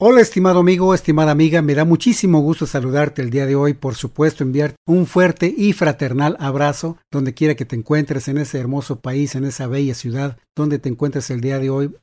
Hola 0.00 0.20
estimado 0.20 0.60
amigo, 0.60 0.94
estimada 0.94 1.32
amiga, 1.32 1.60
me 1.60 1.74
da 1.74 1.84
muchísimo 1.84 2.38
gusto 2.38 2.66
saludarte 2.66 3.20
el 3.20 3.30
día 3.30 3.46
de 3.46 3.56
hoy, 3.56 3.74
por 3.74 3.96
supuesto 3.96 4.44
enviar 4.44 4.76
un 4.86 5.06
fuerte 5.06 5.52
y 5.58 5.72
fraternal 5.72 6.36
abrazo 6.38 6.98
donde 7.10 7.34
quiera 7.34 7.56
que 7.56 7.64
te 7.64 7.74
encuentres 7.74 8.28
en 8.28 8.38
ese 8.38 8.60
hermoso 8.60 9.00
país, 9.00 9.34
en 9.34 9.44
esa 9.44 9.66
bella 9.66 9.94
ciudad 9.94 10.38
donde 10.54 10.78
te 10.78 10.88
encuentres 10.88 11.30
el 11.30 11.40
día 11.40 11.58
de 11.58 11.70
hoy. 11.70 11.96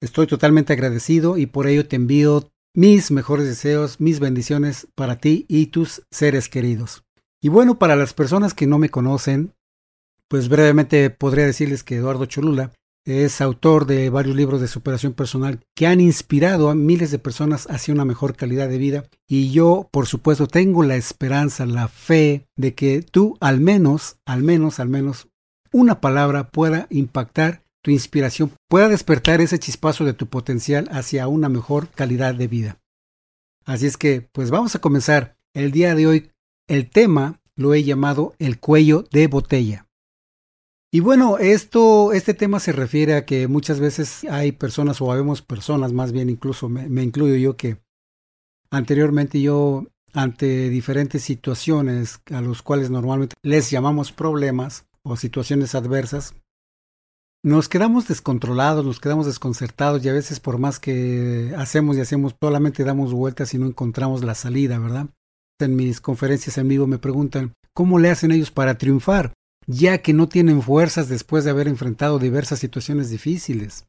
Estoy 0.00 0.28
totalmente 0.28 0.74
agradecido 0.74 1.38
y 1.38 1.46
por 1.46 1.66
ello 1.66 1.88
te 1.88 1.96
envío 1.96 2.48
mis 2.72 3.10
mejores 3.10 3.46
deseos, 3.46 4.00
mis 4.00 4.20
bendiciones 4.20 4.86
para 4.94 5.18
ti 5.18 5.44
y 5.48 5.66
tus 5.66 6.02
seres 6.12 6.48
queridos. 6.48 7.02
Y 7.42 7.48
bueno, 7.48 7.80
para 7.80 7.96
las 7.96 8.14
personas 8.14 8.54
que 8.54 8.68
no 8.68 8.78
me 8.78 8.90
conocen, 8.90 9.54
pues 10.28 10.48
brevemente 10.48 11.10
podría 11.10 11.46
decirles 11.46 11.82
que 11.82 11.96
Eduardo 11.96 12.26
Cholula 12.26 12.70
es 13.04 13.40
autor 13.40 13.86
de 13.86 14.10
varios 14.10 14.36
libros 14.36 14.60
de 14.60 14.68
superación 14.68 15.12
personal 15.12 15.60
que 15.74 15.86
han 15.86 16.00
inspirado 16.00 16.70
a 16.70 16.74
miles 16.74 17.10
de 17.10 17.18
personas 17.18 17.66
hacia 17.70 17.94
una 17.94 18.04
mejor 18.04 18.36
calidad 18.36 18.68
de 18.68 18.78
vida. 18.78 19.04
Y 19.26 19.50
yo, 19.50 19.88
por 19.90 20.06
supuesto, 20.06 20.46
tengo 20.46 20.82
la 20.82 20.96
esperanza, 20.96 21.66
la 21.66 21.88
fe 21.88 22.46
de 22.56 22.74
que 22.74 23.02
tú 23.02 23.36
al 23.40 23.60
menos, 23.60 24.16
al 24.26 24.42
menos, 24.42 24.80
al 24.80 24.88
menos, 24.88 25.28
una 25.72 26.00
palabra 26.00 26.50
pueda 26.50 26.86
impactar 26.90 27.62
tu 27.82 27.90
inspiración, 27.90 28.52
pueda 28.68 28.88
despertar 28.88 29.40
ese 29.40 29.58
chispazo 29.58 30.04
de 30.04 30.12
tu 30.12 30.26
potencial 30.26 30.88
hacia 30.90 31.28
una 31.28 31.48
mejor 31.48 31.88
calidad 31.88 32.34
de 32.34 32.48
vida. 32.48 32.78
Así 33.64 33.86
es 33.86 33.96
que, 33.96 34.28
pues 34.32 34.50
vamos 34.50 34.74
a 34.74 34.80
comenzar. 34.80 35.36
El 35.54 35.72
día 35.72 35.94
de 35.94 36.06
hoy, 36.06 36.30
el 36.68 36.90
tema 36.90 37.40
lo 37.56 37.74
he 37.74 37.82
llamado 37.82 38.34
el 38.38 38.58
cuello 38.58 39.04
de 39.10 39.26
botella. 39.26 39.86
Y 40.92 40.98
bueno, 40.98 41.38
esto, 41.38 42.12
este 42.12 42.34
tema 42.34 42.58
se 42.58 42.72
refiere 42.72 43.14
a 43.14 43.24
que 43.24 43.46
muchas 43.46 43.78
veces 43.78 44.24
hay 44.24 44.50
personas 44.50 45.00
o 45.00 45.12
habemos 45.12 45.40
personas, 45.40 45.92
más 45.92 46.10
bien 46.10 46.28
incluso 46.28 46.68
me, 46.68 47.02
incluyo 47.02 47.36
yo, 47.36 47.56
que 47.56 47.78
anteriormente 48.72 49.40
yo 49.40 49.86
ante 50.12 50.68
diferentes 50.68 51.22
situaciones 51.22 52.20
a 52.32 52.40
los 52.40 52.62
cuales 52.62 52.90
normalmente 52.90 53.36
les 53.42 53.70
llamamos 53.70 54.10
problemas 54.10 54.86
o 55.04 55.16
situaciones 55.16 55.76
adversas, 55.76 56.34
nos 57.44 57.68
quedamos 57.68 58.08
descontrolados, 58.08 58.84
nos 58.84 58.98
quedamos 58.98 59.26
desconcertados 59.26 60.04
y 60.04 60.08
a 60.08 60.12
veces 60.12 60.40
por 60.40 60.58
más 60.58 60.80
que 60.80 61.54
hacemos 61.56 61.96
y 61.96 62.00
hacemos, 62.00 62.34
solamente 62.40 62.82
damos 62.82 63.12
vueltas 63.12 63.54
y 63.54 63.58
no 63.58 63.66
encontramos 63.66 64.24
la 64.24 64.34
salida, 64.34 64.80
¿verdad? 64.80 65.06
En 65.60 65.76
mis 65.76 66.00
conferencias 66.00 66.58
en 66.58 66.66
vivo 66.66 66.88
me 66.88 66.98
preguntan, 66.98 67.54
¿cómo 67.72 68.00
le 68.00 68.10
hacen 68.10 68.32
ellos 68.32 68.50
para 68.50 68.76
triunfar? 68.76 69.32
Ya 69.70 69.98
que 69.98 70.12
no 70.12 70.28
tienen 70.28 70.62
fuerzas 70.62 71.08
después 71.08 71.44
de 71.44 71.50
haber 71.50 71.68
enfrentado 71.68 72.18
diversas 72.18 72.58
situaciones 72.58 73.10
difíciles. 73.10 73.86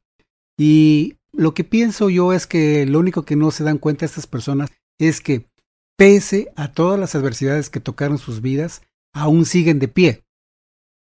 Y 0.57 1.17
lo 1.31 1.53
que 1.53 1.63
pienso 1.63 2.09
yo 2.09 2.33
es 2.33 2.45
que 2.45 2.85
lo 2.85 2.99
único 2.99 3.23
que 3.23 3.35
no 3.35 3.51
se 3.51 3.63
dan 3.63 3.79
cuenta 3.79 4.05
estas 4.05 4.27
personas 4.27 4.69
es 4.99 5.21
que 5.21 5.49
pese 5.97 6.51
a 6.55 6.71
todas 6.71 6.99
las 6.99 7.15
adversidades 7.15 7.69
que 7.69 7.79
tocaron 7.79 8.17
sus 8.17 8.41
vidas, 8.41 8.81
aún 9.13 9.45
siguen 9.45 9.79
de 9.79 9.87
pie. 9.87 10.23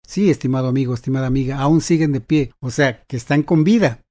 Sí, 0.05 0.29
estimado 0.29 0.67
amigo, 0.67 0.93
estimada 0.93 1.27
amiga, 1.27 1.59
aún 1.59 1.81
siguen 1.81 2.11
de 2.11 2.21
pie, 2.21 2.53
o 2.59 2.71
sea, 2.71 3.03
que 3.05 3.17
están 3.17 3.43
con 3.43 3.63
vida. 3.63 4.03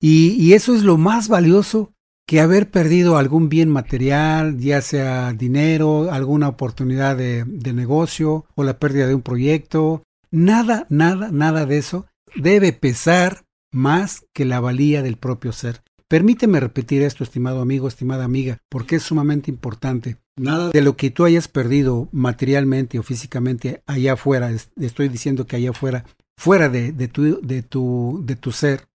Y, 0.00 0.32
y 0.32 0.54
eso 0.54 0.74
es 0.74 0.82
lo 0.82 0.96
más 0.96 1.28
valioso 1.28 1.92
que 2.26 2.40
haber 2.40 2.70
perdido 2.70 3.16
algún 3.16 3.48
bien 3.48 3.68
material, 3.68 4.58
ya 4.58 4.80
sea 4.80 5.32
dinero, 5.32 6.12
alguna 6.12 6.48
oportunidad 6.48 7.16
de, 7.16 7.44
negocio 7.72 8.46
o 8.54 8.64
la 8.64 8.78
pérdida 8.78 9.06
de 9.06 9.14
un 9.14 9.22
proyecto, 9.22 10.02
nada, 10.30 10.86
nada, 10.88 11.30
nada 11.30 11.66
de 11.66 11.78
eso 11.78 12.06
debe 12.34 12.72
pesar 12.72 13.44
más 13.72 14.24
que 14.32 14.44
la 14.44 14.60
valía 14.60 15.02
del 15.02 15.16
propio 15.16 15.52
ser. 15.52 15.82
Permíteme 16.08 16.60
repetir 16.60 17.02
esto, 17.02 17.24
estimado 17.24 17.62
amigo, 17.62 17.88
estimada 17.88 18.24
amiga, 18.24 18.58
porque 18.68 18.96
es 18.96 19.02
sumamente 19.02 19.50
importante. 19.50 20.18
Nada 20.36 20.70
de 20.70 20.82
lo 20.82 20.96
que 20.96 21.10
tú 21.10 21.24
hayas 21.24 21.48
perdido 21.48 22.08
materialmente 22.12 22.98
o 22.98 23.02
físicamente 23.02 23.82
allá 23.86 24.14
afuera, 24.14 24.50
estoy 24.50 25.08
diciendo 25.08 25.46
que 25.46 25.56
allá 25.56 25.70
afuera, 25.70 26.04
fuera 26.36 26.68
de, 26.68 26.92
de, 26.92 27.08
tu, 27.08 27.40
de, 27.40 27.62
tu, 27.62 28.20
de 28.24 28.36
tu 28.36 28.52
ser, 28.52 28.88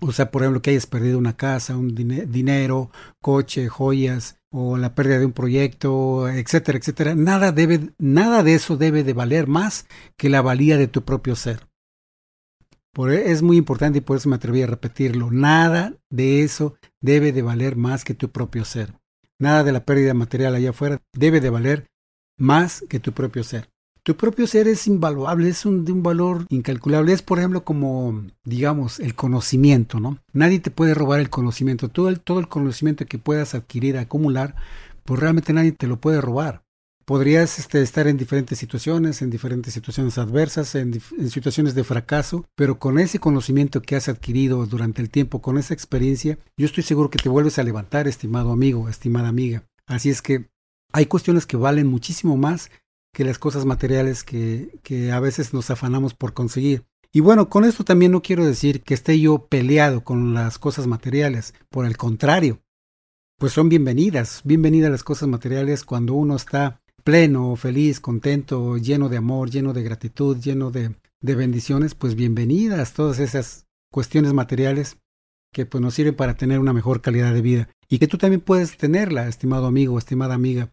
o 0.00 0.12
sea, 0.12 0.30
por 0.30 0.42
ejemplo, 0.42 0.62
que 0.62 0.70
hayas 0.70 0.86
perdido 0.86 1.18
una 1.18 1.36
casa, 1.36 1.76
un 1.76 1.94
dinero, 1.94 2.90
coche, 3.20 3.68
joyas, 3.68 4.38
o 4.50 4.78
la 4.78 4.94
pérdida 4.94 5.18
de 5.18 5.26
un 5.26 5.32
proyecto, 5.32 6.28
etcétera, 6.28 6.78
etcétera. 6.78 7.14
Nada 7.14 7.52
debe, 7.52 7.90
nada 7.98 8.42
de 8.42 8.54
eso 8.54 8.76
debe 8.76 9.04
de 9.04 9.12
valer 9.12 9.46
más 9.46 9.86
que 10.16 10.28
la 10.28 10.42
valía 10.42 10.76
de 10.76 10.88
tu 10.88 11.04
propio 11.04 11.36
ser. 11.36 11.66
Por, 12.92 13.12
e, 13.12 13.30
es 13.30 13.42
muy 13.42 13.56
importante 13.56 13.98
y 13.98 14.00
por 14.00 14.16
eso 14.16 14.28
me 14.28 14.36
atreví 14.36 14.62
a 14.62 14.66
repetirlo. 14.66 15.30
Nada 15.30 15.94
de 16.10 16.42
eso 16.42 16.76
debe 17.00 17.32
de 17.32 17.42
valer 17.42 17.76
más 17.76 18.04
que 18.04 18.14
tu 18.14 18.30
propio 18.30 18.64
ser. 18.64 18.94
Nada 19.38 19.62
de 19.62 19.72
la 19.72 19.84
pérdida 19.84 20.14
material 20.14 20.54
allá 20.54 20.70
afuera 20.70 21.00
debe 21.12 21.40
de 21.40 21.50
valer 21.50 21.86
más 22.38 22.84
que 22.88 23.00
tu 23.00 23.12
propio 23.12 23.44
ser. 23.44 23.70
Tu 24.08 24.16
propio 24.16 24.46
ser 24.46 24.68
es 24.68 24.86
invaluable, 24.86 25.50
es 25.50 25.66
un, 25.66 25.84
de 25.84 25.92
un 25.92 26.02
valor 26.02 26.46
incalculable. 26.48 27.12
Es, 27.12 27.20
por 27.20 27.38
ejemplo, 27.38 27.62
como, 27.62 28.24
digamos, 28.42 29.00
el 29.00 29.14
conocimiento, 29.14 30.00
¿no? 30.00 30.16
Nadie 30.32 30.60
te 30.60 30.70
puede 30.70 30.94
robar 30.94 31.20
el 31.20 31.28
conocimiento. 31.28 31.90
Todo 31.90 32.08
el, 32.08 32.18
todo 32.18 32.40
el 32.40 32.48
conocimiento 32.48 33.04
que 33.04 33.18
puedas 33.18 33.54
adquirir, 33.54 33.98
acumular, 33.98 34.54
pues 35.04 35.20
realmente 35.20 35.52
nadie 35.52 35.72
te 35.72 35.86
lo 35.86 36.00
puede 36.00 36.22
robar. 36.22 36.62
Podrías 37.04 37.58
este, 37.58 37.82
estar 37.82 38.06
en 38.06 38.16
diferentes 38.16 38.58
situaciones, 38.58 39.20
en 39.20 39.28
diferentes 39.28 39.74
situaciones 39.74 40.16
adversas, 40.16 40.74
en, 40.74 40.98
en 41.18 41.28
situaciones 41.28 41.74
de 41.74 41.84
fracaso, 41.84 42.46
pero 42.54 42.78
con 42.78 42.98
ese 42.98 43.18
conocimiento 43.18 43.82
que 43.82 43.94
has 43.94 44.08
adquirido 44.08 44.64
durante 44.64 45.02
el 45.02 45.10
tiempo, 45.10 45.42
con 45.42 45.58
esa 45.58 45.74
experiencia, 45.74 46.38
yo 46.56 46.64
estoy 46.64 46.82
seguro 46.82 47.10
que 47.10 47.18
te 47.18 47.28
vuelves 47.28 47.58
a 47.58 47.62
levantar, 47.62 48.08
estimado 48.08 48.52
amigo, 48.52 48.88
estimada 48.88 49.28
amiga. 49.28 49.64
Así 49.86 50.08
es 50.08 50.22
que 50.22 50.48
hay 50.94 51.04
cuestiones 51.04 51.44
que 51.44 51.58
valen 51.58 51.86
muchísimo 51.86 52.38
más 52.38 52.70
que 53.18 53.24
las 53.24 53.40
cosas 53.40 53.64
materiales 53.64 54.22
que, 54.22 54.78
que 54.84 55.10
a 55.10 55.18
veces 55.18 55.52
nos 55.52 55.72
afanamos 55.72 56.14
por 56.14 56.34
conseguir. 56.34 56.84
Y 57.12 57.18
bueno, 57.18 57.48
con 57.48 57.64
esto 57.64 57.82
también 57.82 58.12
no 58.12 58.22
quiero 58.22 58.46
decir 58.46 58.84
que 58.84 58.94
esté 58.94 59.18
yo 59.18 59.48
peleado 59.48 60.04
con 60.04 60.34
las 60.34 60.60
cosas 60.60 60.86
materiales, 60.86 61.52
por 61.68 61.84
el 61.84 61.96
contrario, 61.96 62.60
pues 63.36 63.52
son 63.52 63.68
bienvenidas, 63.68 64.42
bienvenidas 64.44 64.92
las 64.92 65.02
cosas 65.02 65.28
materiales 65.28 65.82
cuando 65.82 66.14
uno 66.14 66.36
está 66.36 66.80
pleno, 67.02 67.56
feliz, 67.56 67.98
contento, 67.98 68.76
lleno 68.76 69.08
de 69.08 69.16
amor, 69.16 69.50
lleno 69.50 69.72
de 69.72 69.82
gratitud, 69.82 70.36
lleno 70.38 70.70
de, 70.70 70.94
de 71.20 71.34
bendiciones, 71.34 71.96
pues 71.96 72.14
bienvenidas 72.14 72.92
todas 72.92 73.18
esas 73.18 73.66
cuestiones 73.90 74.32
materiales 74.32 74.96
que 75.52 75.66
pues 75.66 75.82
nos 75.82 75.94
sirven 75.94 76.14
para 76.14 76.36
tener 76.36 76.60
una 76.60 76.72
mejor 76.72 77.00
calidad 77.00 77.34
de 77.34 77.42
vida 77.42 77.68
y 77.88 77.98
que 77.98 78.06
tú 78.06 78.16
también 78.16 78.42
puedes 78.42 78.76
tenerla, 78.76 79.26
estimado 79.26 79.66
amigo, 79.66 79.98
estimada 79.98 80.34
amiga. 80.34 80.72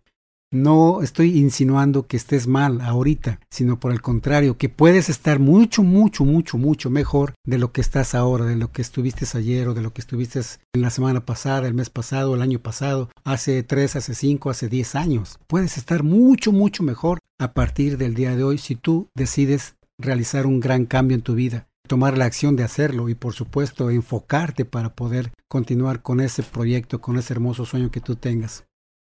No 0.55 1.01
estoy 1.01 1.37
insinuando 1.37 2.07
que 2.07 2.15
estés 2.15 2.47
mal 2.47 2.79
ahorita, 2.79 3.41
sino 3.49 3.77
por 3.77 3.91
el 3.91 4.01
contrario, 4.01 4.57
que 4.57 4.69
puedes 4.69 5.09
estar 5.09 5.37
mucho, 5.37 5.83
mucho, 5.83 6.23
mucho, 6.23 6.57
mucho 6.57 6.89
mejor 6.89 7.33
de 7.45 7.57
lo 7.57 7.73
que 7.73 7.81
estás 7.81 8.15
ahora, 8.15 8.45
de 8.45 8.55
lo 8.55 8.71
que 8.71 8.81
estuviste 8.81 9.25
ayer 9.37 9.67
o 9.67 9.73
de 9.73 9.81
lo 9.81 9.91
que 9.91 9.99
estuviste 9.99 10.39
en 10.73 10.81
la 10.81 10.91
semana 10.91 11.25
pasada, 11.25 11.67
el 11.67 11.73
mes 11.73 11.89
pasado, 11.89 12.35
el 12.35 12.41
año 12.41 12.59
pasado, 12.59 13.09
hace 13.25 13.63
tres, 13.63 13.97
hace 13.97 14.15
cinco, 14.15 14.49
hace 14.49 14.69
diez 14.69 14.95
años. 14.95 15.39
Puedes 15.47 15.77
estar 15.77 16.03
mucho, 16.03 16.53
mucho 16.53 16.83
mejor 16.83 17.19
a 17.37 17.51
partir 17.51 17.97
del 17.97 18.13
día 18.13 18.37
de 18.37 18.45
hoy 18.45 18.57
si 18.57 18.75
tú 18.75 19.09
decides 19.13 19.75
realizar 19.97 20.45
un 20.45 20.61
gran 20.61 20.85
cambio 20.85 21.15
en 21.15 21.21
tu 21.21 21.35
vida 21.35 21.67
tomar 21.85 22.17
la 22.17 22.25
acción 22.25 22.55
de 22.55 22.63
hacerlo 22.63 23.09
y 23.09 23.15
por 23.15 23.33
supuesto 23.33 23.89
enfocarte 23.89 24.63
para 24.63 24.95
poder 24.95 25.31
continuar 25.49 26.01
con 26.01 26.21
ese 26.21 26.43
proyecto, 26.43 27.01
con 27.01 27.17
ese 27.17 27.33
hermoso 27.33 27.65
sueño 27.65 27.91
que 27.91 27.99
tú 27.99 28.15
tengas. 28.15 28.63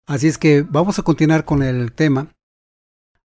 Así 0.09 0.25
es 0.25 0.40
que 0.40 0.64
vamos 0.64 0.97
a 0.97 1.03
continuar 1.03 1.46
con 1.46 1.62
el 1.62 1.92
tema. 1.92 2.30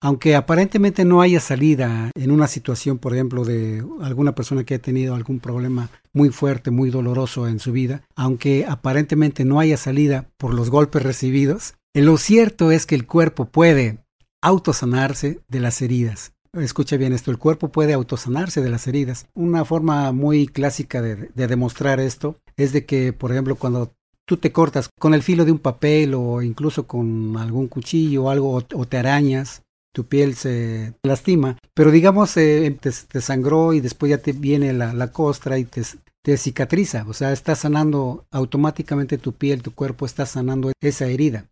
Aunque 0.02 0.38
aparentemente 0.38 1.04
no 1.04 1.22
haya 1.22 1.42
salida 1.42 2.10
en 2.16 2.32
una 2.32 2.48
situación, 2.48 3.00
por 3.00 3.14
ejemplo, 3.14 3.44
de 3.44 3.84
alguna 4.02 4.34
persona 4.34 4.64
que 4.64 4.76
ha 4.76 4.80
tenido 4.80 5.14
algún 5.14 5.42
problema 5.42 5.90
muy 6.14 6.30
fuerte, 6.30 6.72
muy 6.72 6.90
doloroso 6.90 7.50
en 7.50 7.60
su 7.60 7.74
vida, 7.74 8.04
aunque 8.16 8.66
aparentemente 8.66 9.44
no 9.44 9.60
haya 9.60 9.76
salida 9.76 10.30
por 10.38 10.54
los 10.54 10.70
golpes 10.70 11.04
recibidos, 11.04 11.74
lo 11.94 12.18
cierto 12.18 12.72
es 12.72 12.86
que 12.86 12.96
el 12.96 13.06
cuerpo 13.06 13.44
puede 13.44 13.98
autosanarse 14.42 15.42
de 15.50 15.60
las 15.60 15.82
heridas. 15.82 16.32
Escucha 16.54 16.96
bien 16.96 17.12
esto, 17.12 17.30
el 17.30 17.40
cuerpo 17.40 17.74
puede 17.74 17.92
autosanarse 17.92 18.62
de 18.62 18.70
las 18.70 18.88
heridas. 18.88 19.28
Una 19.34 19.66
forma 19.66 20.14
muy 20.14 20.48
clásica 20.48 21.02
de 21.02 21.30
demostrar 21.36 22.00
esto 22.00 22.38
es 22.56 22.72
de 22.72 22.86
que, 22.86 23.12
por 23.12 23.34
ejemplo, 23.34 23.58
cuando 23.58 23.92
tú 24.30 24.38
te 24.38 24.52
cortas 24.52 24.92
con 25.00 25.16
el 25.16 25.24
filo 25.24 25.44
de 25.44 25.52
un 25.52 25.58
papel 25.58 26.14
o 26.14 26.44
incluso 26.44 26.86
con 26.86 27.36
algún 27.36 27.68
cuchillo 27.68 28.26
o 28.26 28.30
algo 28.30 28.64
o 28.76 28.86
te 28.86 28.98
arañas, 28.98 29.64
tu 29.92 30.06
piel 30.06 30.36
se 30.36 30.94
lastima, 31.02 31.58
pero 31.74 31.90
digamos 31.90 32.38
eh, 32.38 32.78
te, 32.80 33.22
sangró 33.22 33.74
y 33.74 33.80
después 33.80 34.12
ya 34.12 34.20
te 34.20 34.34
viene 34.34 34.72
la, 34.72 35.12
costra 35.12 35.58
y 35.58 35.66
te, 35.66 35.82
te 36.22 36.38
cicatriza, 36.38 37.06
o 37.08 37.14
sea, 37.14 37.32
está 37.32 37.56
sanando 37.56 38.28
automáticamente 38.30 39.18
tu 39.18 39.34
piel, 39.34 39.64
tu 39.64 39.74
cuerpo 39.74 40.06
está 40.06 40.28
sanando 40.28 40.72
esa 40.80 41.08
herida. 41.08 41.48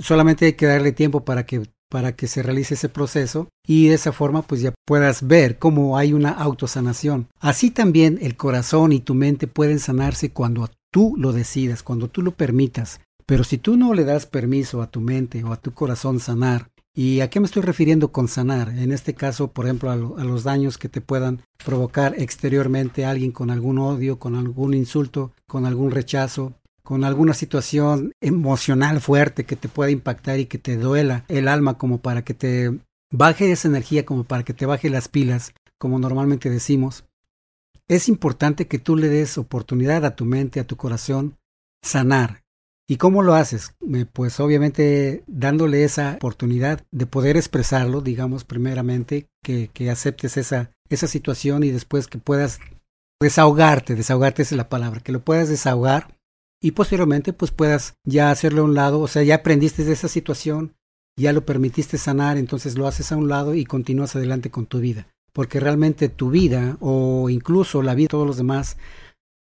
Solamente 0.00 0.46
hay 0.46 0.54
que 0.54 0.64
darle 0.64 0.92
tiempo 0.92 1.26
para 1.26 1.44
que 1.44 1.62
para 1.90 2.12
que 2.12 2.26
se 2.26 2.42
realice 2.42 2.74
ese 2.74 2.88
proceso 2.90 3.48
y 3.66 3.88
de 3.88 3.94
esa 3.94 4.12
forma 4.12 4.42
pues 4.42 4.60
ya 4.60 4.74
puedas 4.86 5.26
ver 5.26 5.58
cómo 5.58 5.96
hay 5.96 6.12
una 6.12 6.30
autosanación. 6.30 7.28
Así 7.40 7.70
también 7.70 8.18
el 8.22 8.36
corazón 8.36 8.92
y 8.92 9.00
tu 9.00 9.14
mente 9.14 9.46
pueden 9.46 9.78
sanarse 9.78 10.30
cuando 10.30 10.68
tú 10.90 11.14
lo 11.18 11.32
decidas, 11.32 11.82
cuando 11.82 12.08
tú 12.08 12.22
lo 12.22 12.32
permitas. 12.32 13.00
Pero 13.26 13.44
si 13.44 13.58
tú 13.58 13.76
no 13.76 13.94
le 13.94 14.04
das 14.04 14.26
permiso 14.26 14.80
a 14.80 14.90
tu 14.90 15.00
mente 15.00 15.44
o 15.44 15.52
a 15.52 15.60
tu 15.60 15.72
corazón 15.72 16.18
sanar, 16.18 16.70
¿y 16.94 17.20
a 17.20 17.28
qué 17.30 17.40
me 17.40 17.46
estoy 17.46 17.62
refiriendo 17.62 18.10
con 18.10 18.28
sanar? 18.28 18.70
En 18.70 18.92
este 18.92 19.14
caso, 19.14 19.52
por 19.52 19.66
ejemplo, 19.66 19.90
a, 19.90 19.94
a 19.94 20.24
los 20.24 20.44
daños 20.44 20.78
que 20.78 20.88
te 20.88 21.00
puedan 21.00 21.42
provocar 21.64 22.14
exteriormente 22.18 23.04
alguien 23.04 23.32
con 23.32 23.50
algún 23.50 23.78
odio, 23.78 24.18
con 24.18 24.34
algún 24.34 24.74
insulto, 24.74 25.32
con 25.46 25.66
algún 25.66 25.90
rechazo, 25.90 26.54
con 26.88 27.04
alguna 27.04 27.34
situación 27.34 28.12
emocional 28.22 29.02
fuerte 29.02 29.44
que 29.44 29.56
te 29.56 29.68
pueda 29.68 29.90
impactar 29.90 30.38
y 30.38 30.46
que 30.46 30.56
te 30.56 30.78
duela 30.78 31.26
el 31.28 31.46
alma 31.48 31.76
como 31.76 31.98
para 31.98 32.24
que 32.24 32.32
te 32.32 32.78
baje 33.12 33.52
esa 33.52 33.68
energía, 33.68 34.06
como 34.06 34.24
para 34.24 34.42
que 34.42 34.54
te 34.54 34.64
baje 34.64 34.88
las 34.88 35.08
pilas, 35.08 35.52
como 35.78 35.98
normalmente 35.98 36.48
decimos, 36.48 37.04
es 37.88 38.08
importante 38.08 38.68
que 38.68 38.78
tú 38.78 38.96
le 38.96 39.08
des 39.08 39.38
oportunidad 39.38 40.04
a 40.04 40.14
tu 40.14 40.26
mente, 40.26 40.60
a 40.60 40.66
tu 40.66 40.76
corazón, 40.76 41.38
sanar. 41.82 42.42
¿Y 42.86 42.96
cómo 42.96 43.22
lo 43.22 43.34
haces? 43.34 43.74
Pues 44.12 44.40
obviamente 44.40 45.24
dándole 45.26 45.84
esa 45.84 46.14
oportunidad 46.14 46.86
de 46.90 47.06
poder 47.06 47.36
expresarlo, 47.36 48.00
digamos, 48.00 48.44
primeramente, 48.44 49.26
que, 49.42 49.68
que 49.72 49.90
aceptes 49.90 50.36
esa, 50.36 50.70
esa 50.88 51.06
situación 51.06 51.64
y 51.64 51.70
después 51.70 52.06
que 52.06 52.18
puedas 52.18 52.60
desahogarte, 53.20 53.94
desahogarte 53.94 54.42
es 54.42 54.52
la 54.52 54.68
palabra, 54.68 55.00
que 55.00 55.12
lo 55.12 55.20
puedas 55.20 55.48
desahogar 55.48 56.16
y 56.62 56.70
posteriormente 56.72 57.32
pues 57.32 57.50
puedas 57.50 57.94
ya 58.04 58.30
hacerlo 58.30 58.62
a 58.62 58.64
un 58.64 58.74
lado, 58.74 59.00
o 59.00 59.08
sea, 59.08 59.22
ya 59.22 59.36
aprendiste 59.36 59.84
de 59.84 59.92
esa 59.92 60.08
situación, 60.08 60.74
ya 61.16 61.32
lo 61.32 61.44
permitiste 61.44 61.98
sanar, 61.98 62.38
entonces 62.38 62.78
lo 62.78 62.86
haces 62.86 63.12
a 63.12 63.16
un 63.16 63.28
lado 63.28 63.54
y 63.54 63.64
continúas 63.64 64.14
adelante 64.14 64.50
con 64.50 64.66
tu 64.66 64.78
vida 64.78 65.08
porque 65.32 65.60
realmente 65.60 66.08
tu 66.08 66.30
vida 66.30 66.76
o 66.80 67.30
incluso 67.30 67.82
la 67.82 67.94
vida 67.94 68.06
de 68.06 68.10
todos 68.10 68.26
los 68.26 68.36
demás 68.36 68.76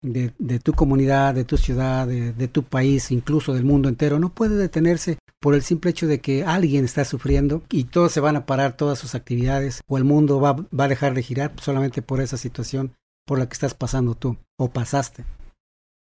de, 0.02 0.58
tu 0.60 0.72
comunidad, 0.72 1.34
de 1.34 1.44
tu 1.44 1.56
ciudad, 1.56 2.06
de, 2.06 2.32
de, 2.32 2.48
tu 2.48 2.62
país, 2.62 3.10
incluso 3.10 3.54
del 3.54 3.64
mundo 3.64 3.88
entero, 3.88 4.18
no 4.18 4.28
puede 4.28 4.56
detenerse 4.56 5.18
por 5.40 5.54
el 5.54 5.62
simple 5.62 5.90
hecho 5.90 6.06
de 6.06 6.20
que 6.20 6.44
alguien 6.44 6.84
está 6.84 7.04
sufriendo 7.04 7.62
y 7.70 7.84
todos 7.84 8.12
se 8.12 8.20
van 8.20 8.36
a 8.36 8.46
parar 8.46 8.76
todas 8.76 8.98
sus 8.98 9.14
actividades 9.14 9.82
o 9.88 9.98
el 9.98 10.04
mundo 10.04 10.40
va, 10.40 10.52
va 10.52 10.84
a 10.84 10.88
dejar 10.88 11.14
de 11.14 11.22
girar 11.22 11.52
solamente 11.60 12.02
por 12.02 12.20
esa 12.20 12.36
situación 12.36 12.92
por 13.26 13.38
la 13.38 13.48
que 13.48 13.54
estás 13.54 13.74
pasando 13.74 14.14
tú 14.14 14.36
o 14.58 14.70
pasaste. 14.70 15.24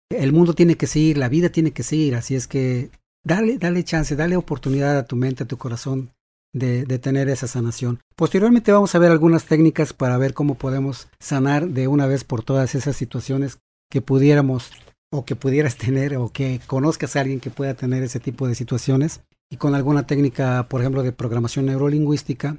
El 0.09 0.33
mundo 0.33 0.53
tiene 0.53 0.75
que 0.75 0.87
seguir, 0.87 1.17
la 1.17 1.29
vida 1.29 1.49
tiene 1.49 1.71
que 1.71 1.83
seguir, 1.83 2.15
así 2.15 2.35
es 2.35 2.47
que 2.47 2.91
dale, 3.23 3.57
dale 3.57 3.83
chance, 3.83 4.15
dale 4.15 4.35
oportunidad 4.37 4.97
a 4.97 5.05
tu 5.05 5.15
mente, 5.15 5.43
a 5.43 5.47
tu 5.47 5.57
corazón 5.57 6.11
de, 6.55 6.99
tener 6.99 7.27
esa 7.27 7.47
sanación. 7.47 7.99
Posteriormente 8.15 8.71
vamos 8.71 8.95
a 8.95 8.99
ver 8.99 9.11
algunas 9.11 9.45
técnicas 9.45 9.91
para 9.91 10.17
ver 10.17 10.33
cómo 10.33 10.55
podemos 10.55 11.09
sanar 11.19 11.67
de 11.67 11.87
una 11.89 12.07
vez 12.07 12.23
por 12.23 12.43
todas 12.43 12.75
esas 12.75 12.95
situaciones 12.95 13.59
que 13.91 14.01
pudiéramos 14.01 14.71
o 15.11 15.25
que 15.25 15.35
pudieras 15.35 15.75
tener 15.77 16.15
o 16.15 16.29
que 16.29 16.61
conozcas 16.65 17.15
a 17.15 17.21
alguien 17.21 17.41
que 17.41 17.49
pueda 17.49 17.73
tener 17.73 18.03
ese 18.03 18.19
tipo 18.21 18.47
de 18.47 18.55
situaciones 18.55 19.21
y 19.51 19.57
con 19.57 19.75
alguna 19.75 20.07
técnica, 20.07 20.67
por 20.69 20.81
ejemplo, 20.81 21.03
de 21.03 21.11
programación 21.11 21.65
neurolingüística, 21.65 22.57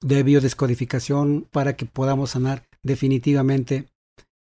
de 0.00 0.22
biodescodificación 0.22 1.46
para 1.50 1.74
que 1.74 1.86
podamos 1.86 2.30
sanar 2.30 2.62
definitivamente 2.82 3.86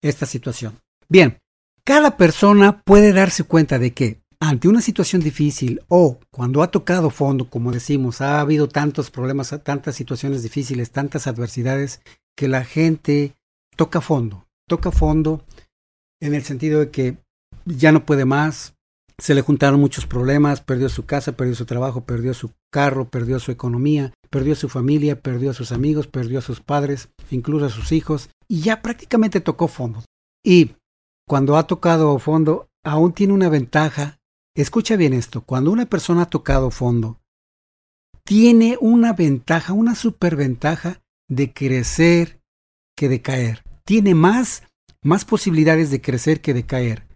esta 0.04 0.26
situación. 0.26 0.80
Bien, 1.08 1.40
cada 1.86 2.18
persona 2.18 2.82
puede 2.84 3.14
darse 3.14 3.46
cuenta 3.46 3.80
de 3.80 3.94
que 3.94 4.20
ante 4.40 4.68
una 4.68 4.82
situación 4.82 5.22
difícil 5.22 5.82
o 5.90 6.20
cuando 6.32 6.64
ha 6.64 6.72
tocado 6.72 7.10
fondo, 7.10 7.50
como 7.50 7.72
decimos, 7.72 8.22
ha 8.22 8.40
habido 8.40 8.70
tantos 8.70 9.12
problemas, 9.12 9.54
tantas 9.64 9.96
situaciones 9.96 10.44
difíciles, 10.44 10.92
tantas 10.92 11.28
adversidades, 11.28 12.02
que 12.38 12.48
la 12.48 12.64
gente 12.64 13.36
toca 13.76 14.00
fondo, 14.00 14.48
toca 14.68 14.92
fondo 14.92 15.44
en 16.22 16.34
el 16.34 16.44
sentido 16.44 16.80
de 16.80 16.90
que 16.90 17.18
ya 17.66 17.92
no 17.92 18.06
puede 18.06 18.24
más, 18.24 18.76
se 19.18 19.36
le 19.36 19.42
juntaron 19.42 19.82
muchos 19.82 20.06
problemas, 20.06 20.62
perdió 20.62 20.88
su 20.88 21.06
casa, 21.06 21.34
perdió 21.34 21.56
su 21.56 21.66
trabajo, 21.66 22.06
perdió 22.06 22.34
su 22.34 22.52
carro, 22.72 23.10
perdió 23.10 23.40
su 23.40 23.52
economía, 23.52 24.14
perdió 24.30 24.56
su 24.56 24.70
familia, 24.70 25.22
perdió 25.22 25.52
a 25.52 25.54
sus 25.54 25.74
amigos, 25.74 26.08
perdió 26.08 26.40
a 26.40 26.42
sus 26.42 26.62
padres, 26.62 27.10
incluso 27.30 27.66
a 27.66 27.70
sus 27.70 27.92
hijos, 27.92 28.30
y 28.48 28.62
ya 28.62 28.82
prácticamente 28.82 29.42
tocó 29.42 29.68
fondo. 29.68 30.04
Y 30.44 30.76
cuando 31.28 31.58
ha 31.58 31.68
tocado 31.68 32.18
fondo, 32.20 32.70
aún 32.86 33.12
tiene 33.12 33.34
una 33.34 33.50
ventaja 33.50 34.19
Escucha 34.60 34.98
bien 34.98 35.14
esto, 35.14 35.40
cuando 35.40 35.72
una 35.72 35.86
persona 35.86 36.24
ha 36.24 36.30
tocado 36.30 36.70
fondo, 36.70 37.22
tiene 38.26 38.78
una 38.82 39.14
ventaja, 39.14 39.72
una 39.72 39.96
superventaja 39.96 41.02
de 41.30 41.54
crecer 41.54 42.42
que 42.94 43.08
de 43.08 43.22
caer. 43.22 43.64
Tiene 43.86 44.16
más, 44.16 44.64
más 45.02 45.24
posibilidades 45.24 45.92
de 45.92 46.02
crecer 46.02 46.42
que 46.42 46.54
de 46.54 46.66
caer. 46.66 47.08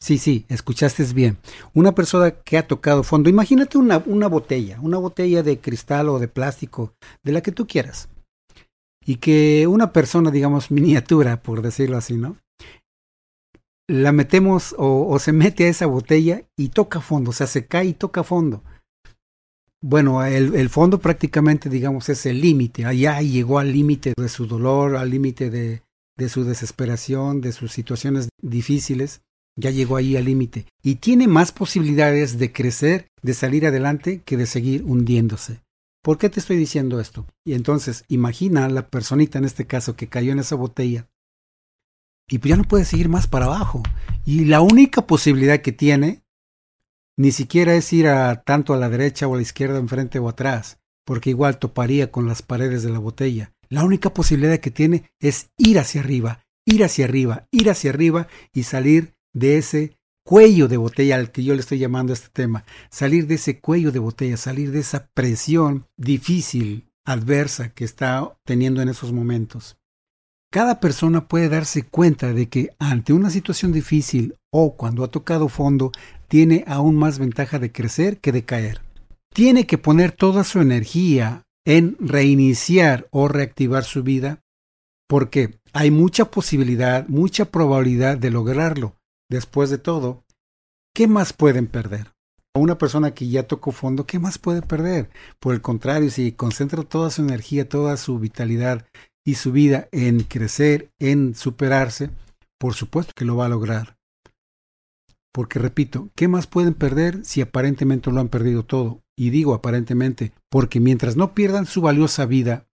Sí, 0.00 0.16
sí, 0.16 0.46
escuchaste 0.48 1.04
bien. 1.12 1.36
Una 1.74 1.94
persona 1.94 2.30
que 2.30 2.56
ha 2.56 2.66
tocado 2.66 3.02
fondo, 3.02 3.28
imagínate 3.28 3.76
una, 3.76 4.02
una 4.06 4.26
botella, 4.26 4.80
una 4.80 4.96
botella 4.96 5.42
de 5.42 5.60
cristal 5.60 6.08
o 6.08 6.18
de 6.18 6.28
plástico, 6.28 6.94
de 7.22 7.32
la 7.32 7.42
que 7.42 7.52
tú 7.52 7.66
quieras. 7.66 8.08
Y 9.04 9.16
que 9.16 9.66
una 9.66 9.92
persona, 9.92 10.30
digamos, 10.30 10.70
miniatura, 10.70 11.42
por 11.42 11.60
decirlo 11.60 11.98
así, 11.98 12.14
¿no? 12.14 12.38
La 13.88 14.12
metemos 14.12 14.74
o, 14.78 15.18
se 15.18 15.32
mete 15.32 15.64
a 15.64 15.68
esa 15.68 15.86
botella 15.86 16.42
y 16.56 16.70
toca 16.70 17.00
fondo, 17.00 17.30
o 17.30 17.32
sea, 17.32 17.46
se 17.46 17.66
cae 17.66 17.86
y 17.86 17.92
toca 17.92 18.24
fondo. 18.24 18.62
Bueno, 19.82 20.24
el, 20.24 20.54
el 20.54 20.68
fondo 20.68 20.98
prácticamente, 20.98 21.68
digamos, 21.68 22.08
es 22.08 22.26
el 22.26 22.40
límite. 22.40 22.84
Allá 22.84 23.20
llegó 23.20 23.58
al 23.58 23.72
límite 23.72 24.14
de 24.16 24.28
su 24.28 24.46
dolor, 24.46 24.96
al 24.96 25.10
límite 25.10 25.50
de, 25.50 25.82
de 26.16 26.28
su 26.28 26.44
desesperación, 26.44 27.40
de 27.40 27.52
sus 27.52 27.72
situaciones 27.72 28.28
difíciles. 28.42 29.20
Ya 29.58 29.70
llegó 29.70 29.96
ahí 29.96 30.16
al 30.16 30.24
límite. 30.24 30.66
Y 30.82 30.96
tiene 30.96 31.28
más 31.28 31.52
posibilidades 31.52 32.38
de 32.38 32.52
crecer, 32.52 33.06
de 33.22 33.34
salir 33.34 33.66
adelante, 33.66 34.22
que 34.24 34.36
de 34.36 34.46
seguir 34.46 34.82
hundiéndose. 34.84 35.60
¿Por 36.02 36.18
qué 36.18 36.30
te 36.30 36.40
estoy 36.40 36.56
diciendo 36.56 37.00
esto? 37.00 37.26
Y 37.44 37.54
entonces, 37.54 38.04
imagina 38.08 38.68
la 38.68 38.88
personita 38.88 39.38
en 39.38 39.44
este 39.44 39.66
caso 39.66 39.94
que 39.94 40.08
cayó 40.08 40.32
en 40.32 40.40
esa 40.40 40.56
botella 40.56 41.08
y 42.28 42.38
pues 42.38 42.50
ya 42.50 42.56
no 42.56 42.64
puede 42.64 42.84
seguir 42.84 43.08
más 43.08 43.26
para 43.26 43.46
abajo. 43.46 43.82
Y 44.24 44.46
la 44.46 44.60
única 44.60 45.06
posibilidad 45.06 45.60
que 45.60 45.72
tiene 45.72 46.22
ni 47.16 47.32
siquiera 47.32 47.74
es 47.74 47.92
ir 47.92 48.08
a 48.08 48.42
tanto 48.42 48.74
a 48.74 48.76
la 48.76 48.88
derecha 48.88 49.26
o 49.26 49.34
a 49.34 49.36
la 49.36 49.42
izquierda, 49.42 49.78
enfrente 49.78 50.18
o 50.18 50.28
atrás, 50.28 50.78
porque 51.04 51.30
igual 51.30 51.58
toparía 51.58 52.10
con 52.10 52.26
las 52.26 52.42
paredes 52.42 52.82
de 52.82 52.90
la 52.90 52.98
botella. 52.98 53.52
La 53.68 53.84
única 53.84 54.12
posibilidad 54.12 54.58
que 54.58 54.70
tiene 54.70 55.10
es 55.20 55.50
ir 55.56 55.78
hacia 55.78 56.00
arriba, 56.00 56.44
ir 56.66 56.84
hacia 56.84 57.06
arriba, 57.06 57.46
ir 57.50 57.70
hacia 57.70 57.90
arriba 57.90 58.28
y 58.52 58.64
salir 58.64 59.14
de 59.32 59.58
ese 59.58 59.96
cuello 60.24 60.68
de 60.68 60.76
botella 60.76 61.16
al 61.16 61.30
que 61.30 61.44
yo 61.44 61.54
le 61.54 61.60
estoy 61.60 61.78
llamando 61.78 62.12
a 62.12 62.14
este 62.14 62.28
tema, 62.32 62.64
salir 62.90 63.26
de 63.26 63.36
ese 63.36 63.60
cuello 63.60 63.92
de 63.92 64.00
botella, 64.00 64.36
salir 64.36 64.72
de 64.72 64.80
esa 64.80 65.08
presión 65.14 65.86
difícil, 65.96 66.90
adversa 67.04 67.72
que 67.72 67.84
está 67.84 68.36
teniendo 68.44 68.82
en 68.82 68.88
esos 68.88 69.12
momentos. 69.12 69.78
Cada 70.50 70.80
persona 70.80 71.28
puede 71.28 71.48
darse 71.48 71.82
cuenta 71.82 72.32
de 72.32 72.48
que 72.48 72.70
ante 72.78 73.12
una 73.12 73.30
situación 73.30 73.72
difícil 73.72 74.36
o 74.50 74.76
cuando 74.76 75.04
ha 75.04 75.08
tocado 75.08 75.48
fondo, 75.48 75.92
tiene 76.28 76.64
aún 76.66 76.96
más 76.96 77.18
ventaja 77.18 77.58
de 77.58 77.72
crecer 77.72 78.18
que 78.18 78.32
de 78.32 78.44
caer. 78.44 78.80
Tiene 79.34 79.66
que 79.66 79.76
poner 79.76 80.12
toda 80.12 80.44
su 80.44 80.60
energía 80.60 81.42
en 81.66 81.96
reiniciar 81.98 83.06
o 83.10 83.28
reactivar 83.28 83.84
su 83.84 84.02
vida 84.02 84.40
porque 85.08 85.58
hay 85.72 85.90
mucha 85.90 86.30
posibilidad, 86.30 87.06
mucha 87.08 87.46
probabilidad 87.46 88.18
de 88.18 88.30
lograrlo. 88.30 88.96
Después 89.28 89.70
de 89.70 89.78
todo, 89.78 90.24
¿qué 90.94 91.06
más 91.06 91.32
pueden 91.32 91.66
perder? 91.66 92.12
A 92.54 92.58
una 92.58 92.78
persona 92.78 93.12
que 93.12 93.28
ya 93.28 93.46
tocó 93.46 93.72
fondo, 93.72 94.06
¿qué 94.06 94.18
más 94.18 94.38
puede 94.38 94.62
perder? 94.62 95.10
Por 95.38 95.54
el 95.54 95.60
contrario, 95.60 96.10
si 96.10 96.32
concentra 96.32 96.82
toda 96.82 97.10
su 97.10 97.22
energía, 97.22 97.68
toda 97.68 97.96
su 97.96 98.18
vitalidad 98.18 98.86
y 99.26 99.34
su 99.34 99.52
vida 99.52 99.88
en 99.90 100.20
crecer, 100.20 100.92
en 101.00 101.34
superarse, 101.34 102.10
por 102.58 102.74
supuesto 102.74 103.12
que 103.14 103.24
lo 103.24 103.36
va 103.36 103.46
a 103.46 103.50
lograr. 103.50 103.98
Porque 105.32 105.58
repito, 105.58 106.08
¿qué 106.14 106.28
más 106.28 106.46
pueden 106.46 106.72
perder 106.72 107.24
si 107.24 107.42
aparentemente 107.42 108.10
lo 108.10 108.20
han 108.20 108.28
perdido 108.28 108.64
todo? 108.64 109.02
Y 109.18 109.30
digo 109.30 109.52
aparentemente, 109.52 110.32
porque 110.48 110.78
mientras 110.80 111.16
no 111.16 111.34
pierdan 111.34 111.66
su 111.66 111.82
valiosa 111.82 112.24
vida, 112.24 112.68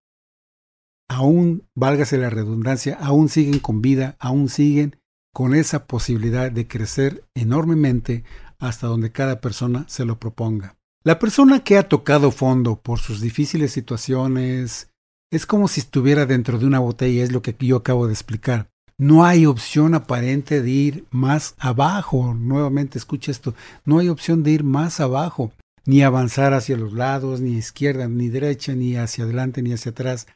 aún, 1.09 1.67
válgase 1.75 2.19
la 2.19 2.31
redundancia, 2.31 2.99
aún 3.01 3.31
siguen 3.31 3.59
con 3.59 3.81
vida, 3.81 4.17
aún 4.21 4.49
siguen 4.49 5.01
con 5.33 5.55
esa 5.55 5.87
posibilidad 5.87 6.53
de 6.53 6.69
crecer 6.69 7.25
enormemente 7.35 8.25
hasta 8.59 8.87
donde 8.87 9.11
cada 9.11 9.41
persona 9.41 9.87
se 9.89 10.05
lo 10.05 10.21
proponga. 10.21 10.77
La 11.03 11.19
persona 11.19 11.65
que 11.65 11.79
ha 11.79 11.89
tocado 11.89 12.31
fondo 12.31 12.81
por 12.81 13.01
sus 13.01 13.21
difíciles 13.23 13.73
situaciones, 13.73 14.92
es 15.33 15.47
como 15.47 15.67
si 15.67 15.81
estuviera 15.81 16.27
dentro 16.27 16.59
de 16.59 16.67
una 16.67 16.79
botella, 16.79 17.25
es 17.25 17.33
lo 17.33 17.41
que 17.41 17.57
yo 17.59 17.77
acabo 17.77 18.07
de 18.07 18.13
explicar. 18.13 18.69
No 18.99 19.25
hay 19.25 19.47
opción 19.47 19.95
aparente 19.95 20.61
de 20.61 20.71
ir 20.71 21.07
más 21.11 21.55
abajo. 21.59 22.35
Nuevamente 22.35 22.99
escucha 22.99 23.33
esto. 23.33 23.55
No 23.87 23.99
hay 23.99 24.11
opción 24.11 24.43
de 24.43 24.51
ir 24.51 24.63
más 24.63 25.01
abajo, 25.01 25.51
ni 25.87 26.03
avanzar 26.03 26.53
hacia 26.53 26.77
los 26.77 26.93
lados, 26.93 27.41
ni 27.41 27.53
izquierda, 27.57 28.09
ni 28.09 28.29
derecha, 28.29 28.75
ni 28.75 28.95
hacia 28.97 29.25
adelante, 29.25 29.63
ni 29.63 29.73
hacia 29.73 29.93
atrás. 29.93 30.27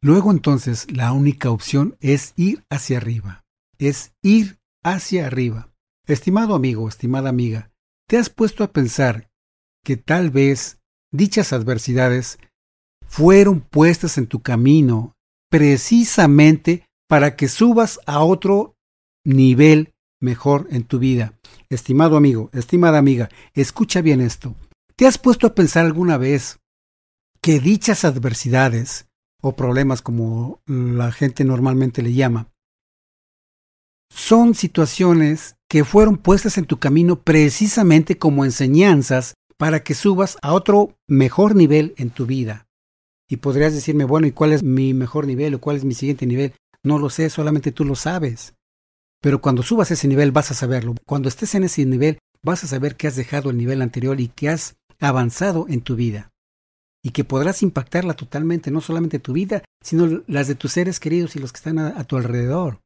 Luego 0.00 0.30
entonces 0.30 0.86
la 0.92 1.12
única 1.12 1.50
opción 1.50 1.96
es 2.00 2.32
ir 2.36 2.64
hacia 2.70 2.98
arriba. 2.98 3.44
Es 3.78 4.12
ir 4.22 4.58
hacia 4.84 5.26
arriba. 5.26 5.72
Estimado 6.06 6.54
amigo, 6.54 6.88
estimada 6.88 7.30
amiga, 7.30 7.72
¿te 8.06 8.16
has 8.16 8.30
puesto 8.30 8.62
a 8.62 8.70
pensar 8.70 9.28
que 9.82 9.96
tal 9.96 10.30
vez 10.30 10.78
dichas 11.10 11.52
adversidades 11.52 12.38
fueron 13.16 13.62
puestas 13.62 14.18
en 14.18 14.26
tu 14.26 14.42
camino 14.42 15.14
precisamente 15.50 16.84
para 17.08 17.34
que 17.34 17.48
subas 17.48 17.98
a 18.04 18.22
otro 18.22 18.76
nivel 19.24 19.94
mejor 20.20 20.68
en 20.70 20.84
tu 20.84 20.98
vida? 20.98 21.32
Estimado 21.70 22.18
amigo, 22.18 22.50
estimada 22.52 22.98
amiga, 22.98 23.30
escucha 23.54 24.02
bien 24.02 24.20
esto. 24.20 24.54
¿Te 24.96 25.06
has 25.06 25.16
puesto 25.16 25.46
a 25.46 25.54
pensar 25.54 25.86
alguna 25.86 26.18
vez 26.18 26.58
que 27.40 27.58
dichas 27.58 28.04
adversidades 28.04 29.06
o 29.40 29.56
problemas 29.56 30.02
como 30.02 30.60
la 30.66 31.10
gente 31.10 31.42
normalmente 31.42 32.02
le 32.02 32.12
llama, 32.12 32.50
son 34.10 34.54
situaciones 34.54 35.56
que 35.70 35.84
fueron 35.84 36.18
puestas 36.18 36.58
en 36.58 36.66
tu 36.66 36.78
camino 36.78 37.22
precisamente 37.22 38.18
como 38.18 38.44
enseñanzas 38.44 39.36
para 39.56 39.82
que 39.82 39.94
subas 39.94 40.36
a 40.42 40.52
otro 40.52 40.98
mejor 41.08 41.56
nivel 41.56 41.94
en 41.96 42.10
tu 42.10 42.26
vida. 42.26 42.65
Y 43.28 43.38
podrías 43.38 43.74
decirme, 43.74 44.04
bueno, 44.04 44.26
¿y 44.26 44.32
cuál 44.32 44.52
es 44.52 44.62
mi 44.62 44.94
mejor 44.94 45.26
nivel 45.26 45.54
o 45.54 45.60
cuál 45.60 45.76
es 45.76 45.84
mi 45.84 45.94
siguiente 45.94 46.26
nivel? 46.26 46.54
No 46.82 46.98
lo 46.98 47.10
sé, 47.10 47.28
solamente 47.30 47.72
tú 47.72 47.84
lo 47.84 47.96
sabes. 47.96 48.54
Pero 49.20 49.40
cuando 49.40 49.62
subas 49.62 49.90
ese 49.90 50.06
nivel 50.06 50.30
vas 50.30 50.50
a 50.50 50.54
saberlo. 50.54 50.94
Cuando 51.04 51.28
estés 51.28 51.54
en 51.54 51.64
ese 51.64 51.84
nivel 51.84 52.18
vas 52.42 52.62
a 52.62 52.68
saber 52.68 52.96
que 52.96 53.08
has 53.08 53.16
dejado 53.16 53.50
el 53.50 53.56
nivel 53.56 53.82
anterior 53.82 54.20
y 54.20 54.28
que 54.28 54.48
has 54.48 54.76
avanzado 55.00 55.66
en 55.68 55.80
tu 55.80 55.96
vida. 55.96 56.30
Y 57.02 57.10
que 57.10 57.24
podrás 57.24 57.62
impactarla 57.62 58.14
totalmente, 58.14 58.70
no 58.70 58.80
solamente 58.80 59.18
tu 59.18 59.32
vida, 59.32 59.64
sino 59.82 60.22
las 60.26 60.48
de 60.48 60.54
tus 60.54 60.72
seres 60.72 61.00
queridos 61.00 61.34
y 61.36 61.40
los 61.40 61.52
que 61.52 61.58
están 61.58 61.78
a, 61.78 61.98
a 61.98 62.04
tu 62.04 62.16
alrededor. 62.16 62.80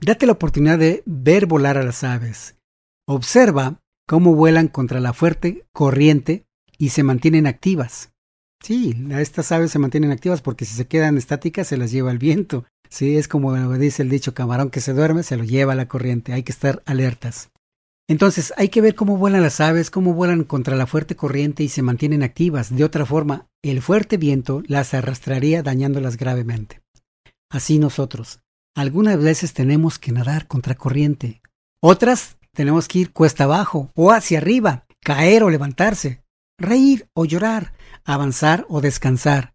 Date 0.00 0.26
la 0.26 0.32
oportunidad 0.32 0.78
de 0.78 1.02
ver 1.06 1.46
volar 1.46 1.78
a 1.78 1.82
las 1.82 2.04
aves. 2.04 2.56
Observa 3.06 3.80
cómo 4.06 4.34
vuelan 4.34 4.68
contra 4.68 5.00
la 5.00 5.12
fuerte 5.12 5.66
corriente 5.72 6.46
y 6.78 6.90
se 6.90 7.02
mantienen 7.02 7.46
activas. 7.46 8.12
Sí, 8.60 8.94
estas 9.10 9.52
aves 9.52 9.70
se 9.70 9.78
mantienen 9.78 10.10
activas 10.10 10.42
porque 10.42 10.64
si 10.64 10.74
se 10.74 10.86
quedan 10.86 11.16
estáticas 11.16 11.68
se 11.68 11.76
las 11.76 11.90
lleva 11.90 12.10
el 12.10 12.18
viento. 12.18 12.64
Sí, 12.90 13.16
es 13.16 13.28
como 13.28 13.54
dice 13.78 14.02
el 14.02 14.08
dicho 14.08 14.34
camarón 14.34 14.70
que 14.70 14.80
se 14.80 14.94
duerme, 14.94 15.22
se 15.22 15.36
lo 15.36 15.44
lleva 15.44 15.74
la 15.74 15.88
corriente. 15.88 16.32
Hay 16.32 16.42
que 16.42 16.52
estar 16.52 16.82
alertas. 16.86 17.50
Entonces, 18.10 18.54
hay 18.56 18.70
que 18.70 18.80
ver 18.80 18.94
cómo 18.94 19.18
vuelan 19.18 19.42
las 19.42 19.60
aves, 19.60 19.90
cómo 19.90 20.14
vuelan 20.14 20.44
contra 20.44 20.76
la 20.76 20.86
fuerte 20.86 21.14
corriente 21.14 21.62
y 21.62 21.68
se 21.68 21.82
mantienen 21.82 22.22
activas. 22.22 22.74
De 22.74 22.82
otra 22.82 23.04
forma, 23.04 23.46
el 23.62 23.82
fuerte 23.82 24.16
viento 24.16 24.62
las 24.66 24.94
arrastraría 24.94 25.62
dañándolas 25.62 26.16
gravemente. 26.16 26.80
Así 27.50 27.78
nosotros, 27.78 28.40
algunas 28.74 29.22
veces 29.22 29.52
tenemos 29.52 29.98
que 29.98 30.12
nadar 30.12 30.46
contra 30.46 30.74
corriente. 30.74 31.42
Otras 31.82 32.38
tenemos 32.54 32.88
que 32.88 33.00
ir 33.00 33.12
cuesta 33.12 33.44
abajo 33.44 33.90
o 33.94 34.10
hacia 34.10 34.38
arriba, 34.38 34.86
caer 35.00 35.42
o 35.42 35.50
levantarse, 35.50 36.22
reír 36.58 37.08
o 37.12 37.26
llorar, 37.26 37.74
avanzar 38.08 38.64
o 38.68 38.80
descansar. 38.80 39.52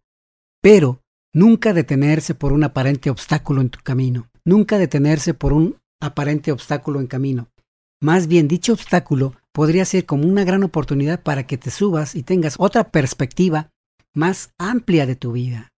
Pero 0.62 1.02
nunca 1.34 1.74
detenerse 1.74 2.34
por 2.34 2.52
un 2.52 2.62
aparente 2.62 3.10
obstáculo 3.10 3.60
en 3.60 3.68
tu 3.68 3.80
camino. 3.82 4.28
Nunca 4.44 4.78
detenerse 4.78 5.34
por 5.34 5.52
un 5.52 5.76
aparente 6.00 6.52
obstáculo 6.52 7.00
en 7.00 7.08
camino. 7.08 7.48
Más 8.00 8.28
bien, 8.28 8.46
dicho 8.46 8.72
obstáculo 8.72 9.34
podría 9.52 9.84
ser 9.84 10.06
como 10.06 10.26
una 10.26 10.44
gran 10.44 10.62
oportunidad 10.62 11.22
para 11.22 11.46
que 11.46 11.58
te 11.58 11.70
subas 11.70 12.14
y 12.14 12.22
tengas 12.22 12.54
otra 12.58 12.90
perspectiva 12.90 13.70
más 14.14 14.50
amplia 14.58 15.06
de 15.06 15.16
tu 15.16 15.32
vida. 15.32 15.72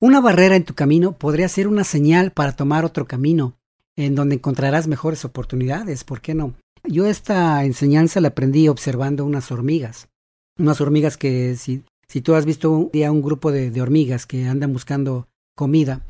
Una 0.00 0.20
barrera 0.20 0.54
en 0.54 0.64
tu 0.64 0.74
camino 0.74 1.18
podría 1.18 1.48
ser 1.48 1.66
una 1.66 1.82
señal 1.82 2.30
para 2.30 2.52
tomar 2.52 2.84
otro 2.84 3.06
camino, 3.06 3.56
en 3.96 4.14
donde 4.14 4.36
encontrarás 4.36 4.86
mejores 4.86 5.24
oportunidades, 5.24 6.04
¿por 6.04 6.20
qué 6.20 6.34
no? 6.34 6.54
Yo 6.84 7.06
esta 7.06 7.64
enseñanza 7.64 8.20
la 8.20 8.28
aprendí 8.28 8.68
observando 8.68 9.24
unas 9.24 9.50
hormigas, 9.50 10.08
unas 10.58 10.80
hormigas 10.80 11.16
que 11.16 11.56
si, 11.56 11.84
si 12.08 12.20
tú 12.20 12.34
has 12.34 12.44
visto 12.44 12.70
un 12.70 12.90
día 12.92 13.12
un 13.12 13.22
grupo 13.22 13.52
de, 13.52 13.70
de, 13.70 13.82
hormigas 13.82 14.26
que 14.26 14.46
andan 14.46 14.72
buscando 14.72 15.28
comida 15.56 16.04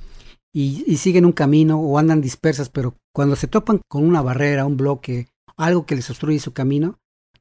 y, 0.53 0.97
siguen 0.97 1.25
un 1.25 1.33
camino 1.33 1.81
o 1.81 1.99
andan 1.99 2.21
dispersas, 2.21 2.69
pero 2.69 2.95
cuando 3.13 3.37
se 3.37 3.49
topan 3.49 3.81
con 3.89 4.05
una 4.05 4.23
barrera, 4.23 4.67
un 4.67 4.77
bloque, 4.77 5.29
algo 5.57 5.87
que 5.87 5.97
les 5.97 6.09
obstruye 6.11 6.39
su 6.39 6.53
camino, 6.53 6.99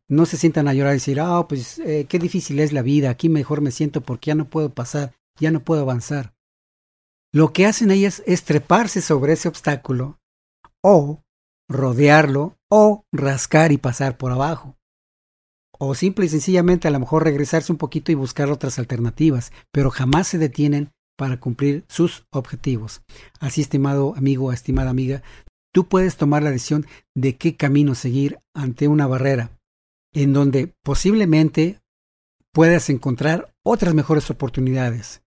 no 0.09 0.25
se 0.25 0.37
sientan 0.37 0.67
a 0.67 0.73
llorar 0.73 0.93
y 0.93 0.97
decir, 0.97 1.19
ah, 1.19 1.47
pues 1.47 1.79
eh, 1.79 2.05
qué 2.09 2.19
difícil 2.19 2.59
es 2.59 2.73
la 2.73 2.81
vida, 2.81 3.09
aquí 3.09 3.29
mejor 3.29 3.61
me 3.61 3.71
siento 3.71 4.01
porque 4.01 4.29
ya 4.29 4.35
no 4.35 4.49
puedo 4.49 4.69
pasar, 4.73 5.13
ya 5.39 5.51
no 5.51 5.63
puedo 5.63 5.81
avanzar 5.81 6.33
lo 7.33 7.51
que 7.51 7.65
hacen 7.65 7.89
ellas 7.89 8.21
es 8.27 8.43
treparse 8.43 9.01
sobre 9.01 9.33
ese 9.33 9.47
obstáculo 9.47 10.19
o 10.83 11.23
rodearlo 11.67 12.55
o 12.69 13.05
rascar 13.11 13.71
y 13.71 13.77
pasar 13.77 14.17
por 14.17 14.31
abajo. 14.31 14.77
O 15.85 15.95
simple 15.95 16.25
y 16.25 16.29
sencillamente 16.29 16.87
a 16.87 16.91
lo 16.91 16.99
mejor 17.01 17.25
regresarse 17.25 17.69
un 17.69 17.77
poquito 17.77 18.09
y 18.09 18.15
buscar 18.15 18.49
otras 18.49 18.79
alternativas, 18.79 19.51
pero 19.73 19.89
jamás 19.89 20.29
se 20.29 20.37
detienen 20.37 20.93
para 21.17 21.41
cumplir 21.41 21.83
sus 21.89 22.25
objetivos. 22.31 23.01
Así, 23.41 23.59
estimado 23.59 24.15
amigo, 24.15 24.53
estimada 24.53 24.91
amiga, 24.91 25.23
tú 25.73 25.89
puedes 25.89 26.15
tomar 26.15 26.41
la 26.41 26.51
decisión 26.51 26.85
de 27.15 27.35
qué 27.35 27.57
camino 27.57 27.95
seguir 27.95 28.39
ante 28.53 28.87
una 28.87 29.07
barrera, 29.07 29.51
en 30.13 30.31
donde 30.31 30.73
posiblemente 30.83 31.81
puedas 32.53 32.89
encontrar 32.89 33.53
otras 33.61 33.93
mejores 33.93 34.29
oportunidades 34.29 35.21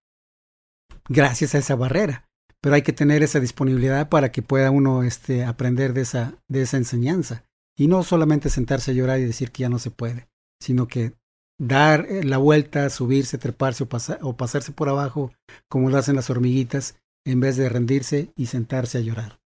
gracias 1.07 1.55
a 1.55 1.59
esa 1.59 1.77
barrera. 1.77 2.31
Pero 2.63 2.77
hay 2.77 2.83
que 2.83 2.95
tener 2.95 3.23
esa 3.23 3.41
disponibilidad 3.41 4.09
para 4.09 4.33
que 4.33 4.41
pueda 4.41 4.71
uno 4.71 5.03
este, 5.03 5.45
aprender 5.45 5.93
de 5.93 6.01
esa, 6.01 6.35
de 6.49 6.63
esa 6.63 6.79
enseñanza. 6.79 7.45
Y 7.77 7.89
no 7.89 8.03
solamente 8.03 8.49
sentarse 8.49 8.93
a 8.93 8.95
llorar 8.95 9.21
y 9.21 9.27
decir 9.27 9.53
que 9.53 9.61
ya 9.61 9.69
no 9.69 9.79
se 9.79 9.91
puede, 9.91 10.29
sino 10.61 10.89
que 10.89 11.13
dar 11.59 12.07
eh, 12.09 12.25
la 12.25 12.39
vuelta, 12.39 12.91
subirse, 12.91 13.39
treparse 13.39 13.85
o, 13.85 13.89
o 14.23 14.37
pasarse 14.37 14.73
por 14.73 14.89
abajo, 14.89 15.33
como 15.69 15.91
lo 15.91 15.99
hacen 15.99 16.17
las 16.17 16.31
hormiguitas, 16.31 16.97
en 17.25 17.41
vez 17.41 17.57
de 17.57 17.69
rendirse 17.69 18.31
y 18.37 18.47
sentarse 18.47 18.99
a 18.99 19.01
llorar. 19.01 19.41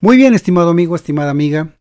Muy 0.00 0.16
bien, 0.16 0.34
estimado 0.34 0.70
amigo, 0.70 0.94
estimada 0.94 1.30
amiga, 1.30 1.76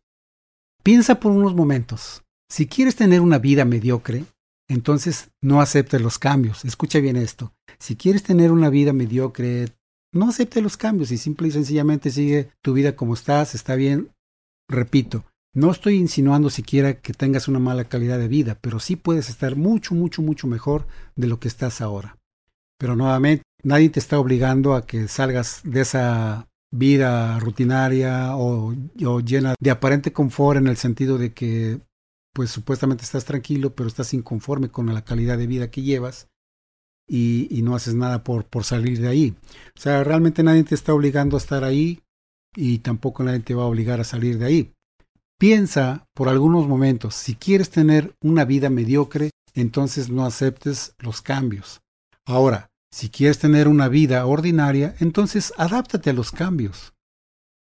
piensa 0.84 1.20
por 1.20 1.32
unos 1.32 1.54
momentos. 1.54 2.24
Si 2.50 2.66
quieres 2.66 2.96
tener 2.96 3.22
una 3.22 3.38
vida 3.38 3.66
mediocre, 3.66 4.26
entonces 4.68 5.30
no 5.42 5.62
aceptes 5.62 6.02
los 6.02 6.18
cambios. 6.18 6.66
Escucha 6.66 7.00
bien 7.00 7.16
esto. 7.16 7.54
Si 7.78 7.96
quieres 7.96 8.24
tener 8.24 8.52
una 8.52 8.70
vida 8.70 8.94
mediocre, 8.94 9.68
no 10.14 10.30
acepte 10.30 10.62
los 10.62 10.78
cambios 10.78 11.12
y 11.12 11.18
simple 11.18 11.50
y 11.50 11.52
sencillamente 11.52 12.10
sigue 12.10 12.50
tu 12.62 12.74
vida 12.74 12.96
como 12.96 13.14
estás, 13.14 13.54
está 13.54 13.76
bien. 13.76 14.10
Repito, 14.70 15.26
no 15.58 15.72
estoy 15.72 15.96
insinuando 15.96 16.52
siquiera 16.52 17.02
que 17.02 17.14
tengas 17.14 17.48
una 17.48 17.58
mala 17.58 17.86
calidad 17.86 18.20
de 18.20 18.28
vida, 18.28 18.60
pero 18.62 18.80
sí 18.80 18.96
puedes 18.96 19.28
estar 19.28 19.56
mucho, 19.56 19.96
mucho, 19.96 20.22
mucho 20.22 20.46
mejor 20.46 20.86
de 21.16 21.26
lo 21.26 21.40
que 21.40 21.48
estás 21.48 21.82
ahora. 21.82 22.16
Pero 22.78 22.96
nuevamente, 22.96 23.42
nadie 23.64 23.90
te 23.90 24.00
está 24.00 24.20
obligando 24.20 24.76
a 24.76 24.86
que 24.86 25.08
salgas 25.08 25.62
de 25.64 25.82
esa 25.82 26.48
vida 26.72 27.40
rutinaria 27.40 28.36
o, 28.36 28.76
o 29.04 29.20
llena 29.20 29.56
de 29.60 29.72
aparente 29.72 30.14
confort 30.14 30.60
en 30.60 30.68
el 30.68 30.78
sentido 30.78 31.18
de 31.18 31.34
que 31.34 31.80
pues 32.36 32.52
supuestamente 32.52 33.04
estás 33.04 33.26
tranquilo, 33.26 33.74
pero 33.74 33.88
estás 33.90 34.14
inconforme 34.14 34.70
con 34.70 34.94
la 34.94 35.04
calidad 35.04 35.40
de 35.40 35.48
vida 35.48 35.72
que 35.72 35.82
llevas 35.82 36.28
y, 37.08 37.62
no 37.64 37.76
haces 37.76 37.96
nada 37.96 38.24
por, 38.24 38.46
por 38.46 38.64
salir 38.64 39.02
de 39.02 39.08
ahí. 39.08 39.36
O 39.76 39.80
sea, 39.80 40.04
realmente 40.04 40.44
nadie 40.44 40.64
te 40.64 40.76
está 40.76 40.94
obligando 40.94 41.36
a 41.36 41.40
estar 41.40 41.64
ahí 41.64 42.04
y 42.56 42.78
tampoco 42.78 43.24
nadie 43.24 43.40
te 43.40 43.56
va 43.56 43.64
a 43.64 43.68
obligar 43.68 44.00
a 44.00 44.04
salir 44.04 44.38
de 44.38 44.46
ahí. 44.46 44.74
Piensa 45.40 46.08
por 46.16 46.30
algunos 46.30 46.68
momentos, 46.68 47.14
si 47.14 47.36
quieres 47.36 47.70
tener 47.70 48.16
una 48.22 48.44
vida 48.44 48.72
mediocre, 48.72 49.30
entonces 49.54 50.10
no 50.10 50.26
aceptes 50.26 50.96
los 50.98 51.22
cambios. 51.22 51.82
Ahora, 52.26 52.70
si 52.92 53.10
quieres 53.10 53.38
tener 53.38 53.68
una 53.68 53.88
vida 53.88 54.26
ordinaria, 54.26 54.96
entonces 55.00 55.54
adáptate 55.58 56.10
a 56.10 56.14
los 56.14 56.32
cambios. 56.32 56.94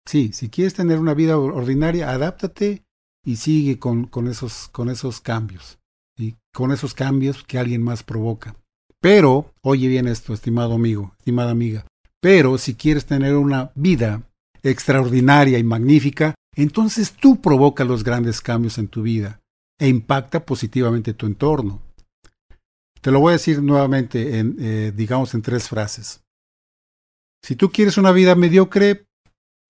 Sí, 0.05 0.33
si 0.33 0.49
quieres 0.49 0.75
tener 0.75 0.99
una 0.99 1.15
vida 1.15 1.39
ordinaria, 1.39 2.11
adáptate 2.11 2.83
y 3.25 3.37
sigue 3.37 3.79
con, 3.79 4.07
con, 4.07 4.27
esos, 4.27 4.69
con 4.69 4.91
esos 4.91 5.21
cambios, 5.21 5.79
y 6.19 6.35
con 6.53 6.73
esos 6.73 6.95
cambios 6.95 7.45
que 7.45 7.59
alguien 7.59 7.83
más 7.83 8.03
provoca. 8.03 8.57
Pero, 9.01 9.53
oye 9.63 9.87
bien 9.87 10.09
esto, 10.09 10.35
estimado 10.35 10.75
amigo, 10.75 11.15
estimada 11.19 11.53
amiga, 11.53 11.87
pero 12.21 12.59
si 12.59 12.75
quieres 12.75 13.07
tener 13.07 13.37
una 13.37 13.71
vida 13.77 14.23
extraordinaria 14.65 15.59
y 15.59 15.65
magnífica, 15.65 16.35
entonces 16.55 17.13
tú 17.13 17.41
provoca 17.41 17.85
los 17.85 18.05
grandes 18.05 18.41
cambios 18.41 18.79
en 18.79 18.89
tu 18.89 19.03
vida 19.03 19.41
e 19.81 19.89
impacta 19.89 20.45
positivamente 20.45 21.15
tu 21.15 21.27
entorno. 21.27 21.83
Te 23.01 23.11
lo 23.11 23.21
voy 23.21 23.31
a 23.31 23.33
decir 23.33 23.63
nuevamente, 23.63 24.39
en, 24.39 24.57
eh, 24.61 24.93
digamos, 24.95 25.35
en 25.35 25.43
tres 25.43 25.69
frases. 25.69 26.23
Si 27.45 27.57
tú 27.57 27.73
quieres 27.73 27.99
una 27.99 28.13
vida 28.13 28.35
mediocre, 28.37 29.07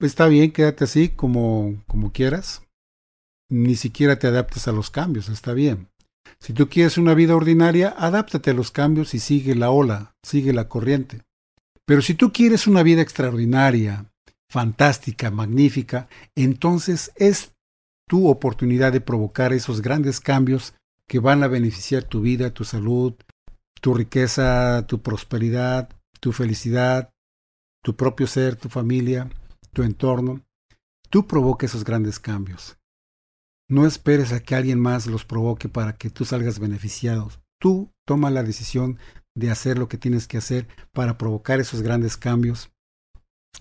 está 0.00 0.26
bien, 0.26 0.52
quédate 0.52 0.84
así 0.84 1.08
como, 1.08 1.82
como 1.86 2.12
quieras 2.12 2.62
ni 3.52 3.76
siquiera 3.76 4.18
te 4.18 4.26
adaptes 4.26 4.66
a 4.66 4.72
los 4.72 4.90
cambios, 4.90 5.28
está 5.28 5.52
bien. 5.52 5.88
Si 6.40 6.54
tú 6.54 6.70
quieres 6.70 6.96
una 6.96 7.12
vida 7.14 7.36
ordinaria, 7.36 7.90
adáptate 7.90 8.50
a 8.50 8.54
los 8.54 8.70
cambios 8.70 9.12
y 9.12 9.18
sigue 9.18 9.54
la 9.54 9.70
ola, 9.70 10.14
sigue 10.24 10.54
la 10.54 10.68
corriente. 10.68 11.20
Pero 11.86 12.00
si 12.00 12.14
tú 12.14 12.32
quieres 12.32 12.66
una 12.66 12.82
vida 12.82 13.02
extraordinaria, 13.02 14.10
fantástica, 14.52 15.30
magnífica, 15.30 16.08
entonces 16.36 17.10
es 17.16 17.54
tu 18.06 18.28
oportunidad 18.28 18.92
de 18.92 19.00
provocar 19.00 19.54
esos 19.54 19.80
grandes 19.80 20.20
cambios 20.20 20.74
que 21.08 21.20
van 21.20 21.42
a 21.42 21.48
beneficiar 21.48 22.04
tu 22.04 22.20
vida, 22.20 22.52
tu 22.52 22.64
salud, 22.64 23.14
tu 23.80 23.94
riqueza, 23.94 24.86
tu 24.86 25.00
prosperidad, 25.00 25.88
tu 26.20 26.32
felicidad, 26.32 27.10
tu 27.82 27.96
propio 27.96 28.26
ser, 28.26 28.56
tu 28.56 28.68
familia, 28.68 29.30
tu 29.72 29.84
entorno. 29.84 30.42
Tú 31.08 31.26
provoca 31.26 31.64
esos 31.64 31.82
grandes 31.82 32.18
cambios. 32.18 32.76
No 33.70 33.86
esperes 33.86 34.34
a 34.34 34.40
que 34.40 34.54
alguien 34.54 34.78
más 34.78 35.06
los 35.06 35.24
provoque 35.24 35.70
para 35.70 35.96
que 35.96 36.10
tú 36.10 36.26
salgas 36.26 36.58
beneficiado. 36.58 37.30
Tú 37.58 37.90
toma 38.06 38.30
la 38.30 38.42
decisión 38.42 38.98
de 39.34 39.50
hacer 39.50 39.78
lo 39.78 39.88
que 39.88 39.96
tienes 39.96 40.28
que 40.28 40.36
hacer 40.36 40.68
para 40.92 41.16
provocar 41.16 41.58
esos 41.58 41.80
grandes 41.80 42.18
cambios 42.18 42.71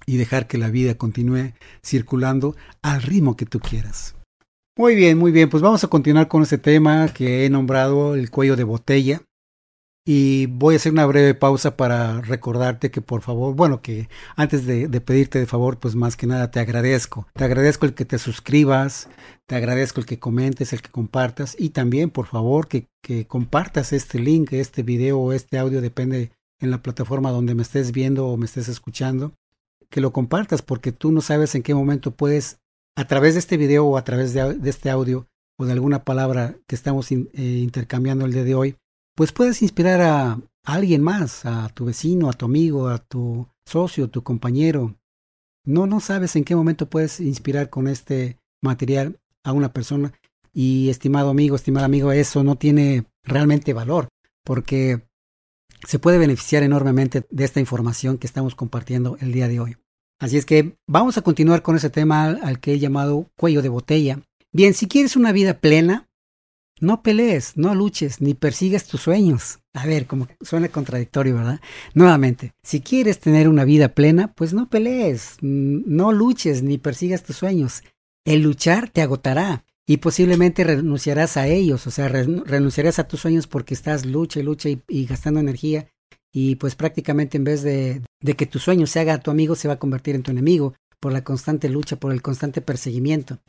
y 0.05 0.17
dejar 0.17 0.47
que 0.47 0.57
la 0.57 0.69
vida 0.69 0.95
continúe 0.95 1.53
circulando 1.83 2.55
al 2.81 3.01
ritmo 3.01 3.35
que 3.35 3.45
tú 3.45 3.59
quieras. 3.59 4.15
Muy 4.77 4.95
bien, 4.95 5.17
muy 5.17 5.31
bien, 5.31 5.49
pues 5.49 5.61
vamos 5.61 5.83
a 5.83 5.87
continuar 5.87 6.27
con 6.27 6.43
este 6.43 6.57
tema 6.57 7.09
que 7.09 7.45
he 7.45 7.49
nombrado 7.49 8.15
el 8.15 8.31
cuello 8.31 8.55
de 8.55 8.63
botella. 8.63 9.21
Y 10.03 10.47
voy 10.47 10.73
a 10.73 10.77
hacer 10.77 10.91
una 10.91 11.05
breve 11.05 11.35
pausa 11.35 11.77
para 11.77 12.21
recordarte 12.21 12.89
que 12.89 13.01
por 13.01 13.21
favor, 13.21 13.53
bueno, 13.53 13.83
que 13.83 14.09
antes 14.35 14.65
de, 14.65 14.89
pedirte 15.01 15.37
de 15.37 15.45
favor, 15.45 15.79
pues 15.79 15.93
más 15.93 16.17
que 16.17 16.25
nada 16.25 16.49
te 16.49 16.59
agradezco. 16.59 17.27
Te 17.33 17.43
agradezco 17.43 17.85
el 17.85 17.93
que 17.93 18.05
te 18.05 18.17
suscribas, 18.17 19.09
te 19.45 19.55
agradezco 19.55 19.99
el 19.99 20.07
que 20.07 20.17
comentes, 20.17 20.73
el 20.73 20.81
que 20.81 20.89
compartas 20.89 21.55
y 21.59 21.69
también 21.69 22.09
por 22.09 22.25
favor 22.25 22.67
que, 22.67 22.87
que 23.03 23.27
compartas 23.27 23.93
este 23.93 24.17
link, 24.17 24.53
este 24.53 24.81
video 24.81 25.19
o 25.19 25.33
este 25.33 25.59
audio, 25.59 25.81
depende 25.81 26.31
en 26.59 26.71
la 26.71 26.81
plataforma 26.81 27.29
donde 27.29 27.53
me 27.53 27.61
estés 27.61 27.91
viendo 27.91 28.27
o 28.27 28.37
me 28.37 28.45
estés 28.45 28.69
escuchando, 28.69 29.33
que 29.91 30.01
lo 30.01 30.11
compartas 30.11 30.63
porque 30.63 30.91
tú 30.91 31.11
no 31.11 31.21
sabes 31.21 31.53
en 31.53 31.61
qué 31.61 31.75
momento 31.75 32.11
puedes, 32.11 32.59
a 32.95 33.05
través 33.05 33.35
de 33.35 33.39
este 33.41 33.57
video 33.57 33.85
o 33.85 33.97
a 33.97 34.03
través 34.03 34.33
de, 34.33 34.57
este 34.63 34.89
audio 34.89 35.27
o 35.59 35.65
de 35.65 35.73
alguna 35.73 36.03
palabra 36.03 36.55
que 36.65 36.75
estamos 36.75 37.11
eh, 37.11 37.17
intercambiando 37.35 38.25
el 38.25 38.33
día 38.33 38.43
de 38.43 38.55
hoy, 38.55 38.77
pues 39.15 39.31
puedes 39.31 39.61
inspirar 39.61 40.01
a, 40.01 40.39
alguien 40.63 41.01
más, 41.01 41.45
a 41.45 41.69
tu 41.69 41.85
vecino, 41.85 42.29
a 42.29 42.33
tu 42.33 42.45
amigo, 42.45 42.87
a 42.87 42.99
tu 42.99 43.47
socio, 43.65 44.09
tu 44.09 44.23
compañero. 44.23 44.95
No, 45.65 45.87
no 45.87 45.99
sabes 45.99 46.35
en 46.35 46.43
qué 46.43 46.55
momento 46.55 46.89
puedes 46.89 47.19
inspirar 47.19 47.69
con 47.69 47.87
este 47.87 48.37
material 48.61 49.19
a 49.43 49.51
una 49.51 49.73
persona. 49.73 50.13
Y 50.53 50.89
estimado 50.89 51.29
amigo, 51.29 51.55
estimado 51.55 51.85
amigo, 51.85 52.11
eso 52.11 52.43
no 52.43 52.57
tiene 52.57 53.05
realmente 53.23 53.73
valor, 53.73 54.09
porque 54.43 55.01
se 55.87 55.99
puede 55.99 56.17
beneficiar 56.17 56.63
enormemente 56.63 57.25
de 57.29 57.43
esta 57.43 57.59
información 57.59 58.17
que 58.17 58.27
estamos 58.27 58.55
compartiendo 58.55 59.17
el 59.19 59.31
día 59.31 59.47
de 59.47 59.59
hoy. 59.59 59.77
Así 60.21 60.37
es 60.37 60.45
que 60.45 60.77
vamos 60.87 61.17
a 61.17 61.23
continuar 61.23 61.63
con 61.63 61.75
ese 61.75 61.89
tema 61.89 62.25
al 62.25 62.59
que 62.59 62.73
he 62.73 62.79
llamado 62.79 63.31
cuello 63.35 63.63
de 63.63 63.69
botella. 63.69 64.19
Bien, 64.53 64.75
si 64.75 64.87
quieres 64.87 65.15
una 65.15 65.31
vida 65.31 65.55
plena, 65.55 66.07
no 66.79 67.01
pelees, 67.01 67.57
no 67.57 67.73
luches, 67.73 68.21
ni 68.21 68.35
persigas 68.35 68.85
tus 68.85 69.01
sueños. 69.01 69.61
A 69.73 69.87
ver, 69.87 70.05
como 70.05 70.27
suena 70.39 70.69
contradictorio, 70.69 71.37
¿verdad? 71.37 71.59
Nuevamente, 71.95 72.53
si 72.61 72.81
quieres 72.81 73.19
tener 73.19 73.49
una 73.49 73.65
vida 73.65 73.95
plena, 73.95 74.31
pues 74.33 74.53
no 74.53 74.69
pelees, 74.69 75.37
no 75.41 76.11
luches, 76.11 76.61
ni 76.61 76.77
persigas 76.77 77.23
tus 77.23 77.37
sueños. 77.37 77.81
El 78.23 78.43
luchar 78.43 78.91
te 78.91 79.01
agotará 79.01 79.65
y 79.87 79.97
posiblemente 79.97 80.63
renunciarás 80.63 81.35
a 81.35 81.47
ellos, 81.47 81.87
o 81.87 81.91
sea, 81.91 82.09
renunciarás 82.09 82.99
a 82.99 83.07
tus 83.07 83.21
sueños 83.21 83.47
porque 83.47 83.73
estás 83.73 84.05
lucha 84.05 84.39
y 84.39 84.43
lucha 84.43 84.69
y, 84.69 85.05
gastando 85.07 85.39
energía 85.39 85.87
y 86.33 86.55
pues 86.55 86.75
prácticamente 86.75 87.37
en 87.37 87.43
vez 87.43 87.61
de, 87.61 88.01
de 88.21 88.35
que 88.35 88.45
tu 88.45 88.59
sueño 88.59 88.87
se 88.87 88.99
haga 88.99 89.19
tu 89.19 89.31
amigo, 89.31 89.55
se 89.55 89.67
va 89.67 89.75
a 89.75 89.79
convertir 89.79 90.15
en 90.15 90.23
tu 90.23 90.31
enemigo 90.31 90.73
por 90.99 91.11
la 91.11 91.23
constante 91.23 91.67
lucha, 91.67 91.97
por 91.97 92.11
el 92.11 92.21
constante 92.21 92.61
perseguimiento. 92.61 93.39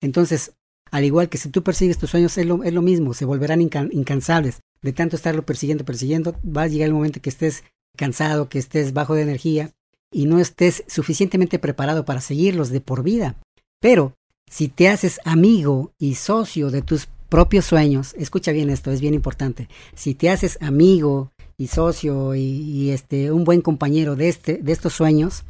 Entonces, 0.00 0.52
al 0.90 1.04
igual 1.04 1.28
que 1.28 1.38
si 1.38 1.48
tú 1.48 1.62
persigues 1.62 1.98
tus 1.98 2.10
sueños, 2.10 2.38
es 2.38 2.46
lo, 2.46 2.62
es 2.62 2.72
lo 2.72 2.82
mismo, 2.82 3.14
se 3.14 3.24
volverán 3.24 3.60
incansables. 3.60 4.60
De 4.80 4.92
tanto 4.92 5.16
estarlo 5.16 5.44
persiguiendo, 5.44 5.84
persiguiendo, 5.84 6.36
va 6.44 6.62
a 6.62 6.66
llegar 6.68 6.88
el 6.88 6.94
momento 6.94 7.20
que 7.20 7.30
estés 7.30 7.64
cansado, 7.96 8.48
que 8.48 8.58
estés 8.58 8.92
bajo 8.92 9.14
de 9.14 9.22
energía 9.22 9.70
y 10.12 10.26
no 10.26 10.38
estés 10.38 10.84
suficientemente 10.86 11.58
preparado 11.58 12.04
para 12.04 12.20
seguirlos 12.20 12.70
de 12.70 12.80
por 12.80 13.02
vida. 13.02 13.36
Pero 13.80 14.14
si 14.48 14.68
te 14.68 14.88
haces 14.88 15.20
amigo 15.24 15.92
y 15.98 16.14
socio 16.14 16.70
de 16.70 16.82
tus 16.82 17.08
propios 17.34 17.64
sueños, 17.64 18.14
escucha 18.16 18.52
bien 18.52 18.70
esto, 18.70 18.92
es 18.92 19.00
bien 19.00 19.12
importante. 19.12 19.68
Si 19.96 20.14
te 20.14 20.30
haces 20.30 20.56
amigo 20.60 21.32
y 21.58 21.66
socio 21.66 22.36
y, 22.36 22.90
este 22.90 23.32
un 23.32 23.42
buen 23.42 23.60
compañero 23.60 24.14
de 24.14 24.28
este 24.28 24.58
de 24.58 24.70
estos 24.70 24.92
sueños, 24.92 25.42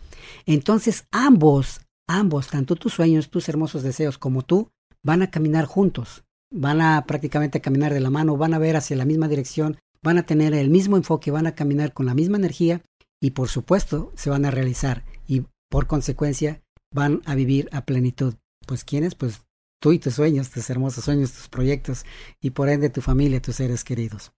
entonces 0.46 1.04
ambos, 1.10 1.82
ambos, 2.08 2.48
tanto 2.48 2.76
tus 2.76 2.94
sueños, 2.94 3.28
tus 3.28 3.50
hermosos 3.50 3.82
deseos 3.82 4.16
como 4.16 4.40
tú 4.40 4.70
van 5.02 5.20
a 5.20 5.30
caminar 5.30 5.66
juntos, 5.66 6.24
van 6.50 6.80
a 6.80 7.04
prácticamente 7.04 7.60
caminar 7.60 7.92
de 7.92 8.00
la 8.00 8.08
mano, 8.08 8.38
van 8.38 8.54
a 8.54 8.58
ver 8.58 8.76
hacia 8.76 8.96
la 8.96 9.04
misma 9.04 9.28
dirección, 9.28 9.76
van 10.02 10.16
a 10.16 10.22
tener 10.22 10.54
el 10.54 10.70
mismo 10.70 10.96
enfoque, 10.96 11.32
van 11.32 11.46
a 11.46 11.54
caminar 11.54 11.92
con 11.92 12.06
la 12.06 12.14
misma 12.14 12.38
energía 12.38 12.80
y 13.20 13.32
por 13.32 13.50
supuesto 13.50 14.10
se 14.16 14.30
van 14.30 14.46
a 14.46 14.50
realizar 14.50 15.04
y 15.28 15.42
por 15.68 15.86
consecuencia 15.86 16.62
van 16.94 17.20
a 17.26 17.34
vivir 17.34 17.68
a 17.72 17.84
plenitud. 17.84 18.36
Pues 18.66 18.84
quiénes? 18.84 19.14
Pues 19.14 19.42
tú 19.84 19.92
y 19.92 19.98
tus 19.98 20.14
sueños, 20.14 20.48
tus 20.48 20.70
hermosos 20.70 21.04
sueños, 21.04 21.32
tus 21.32 21.48
proyectos 21.48 22.06
y 22.40 22.50
por 22.50 22.70
ende 22.70 22.88
tu 22.88 23.02
familia, 23.02 23.42
tus 23.42 23.56
seres 23.56 23.84
queridos. 23.84 24.32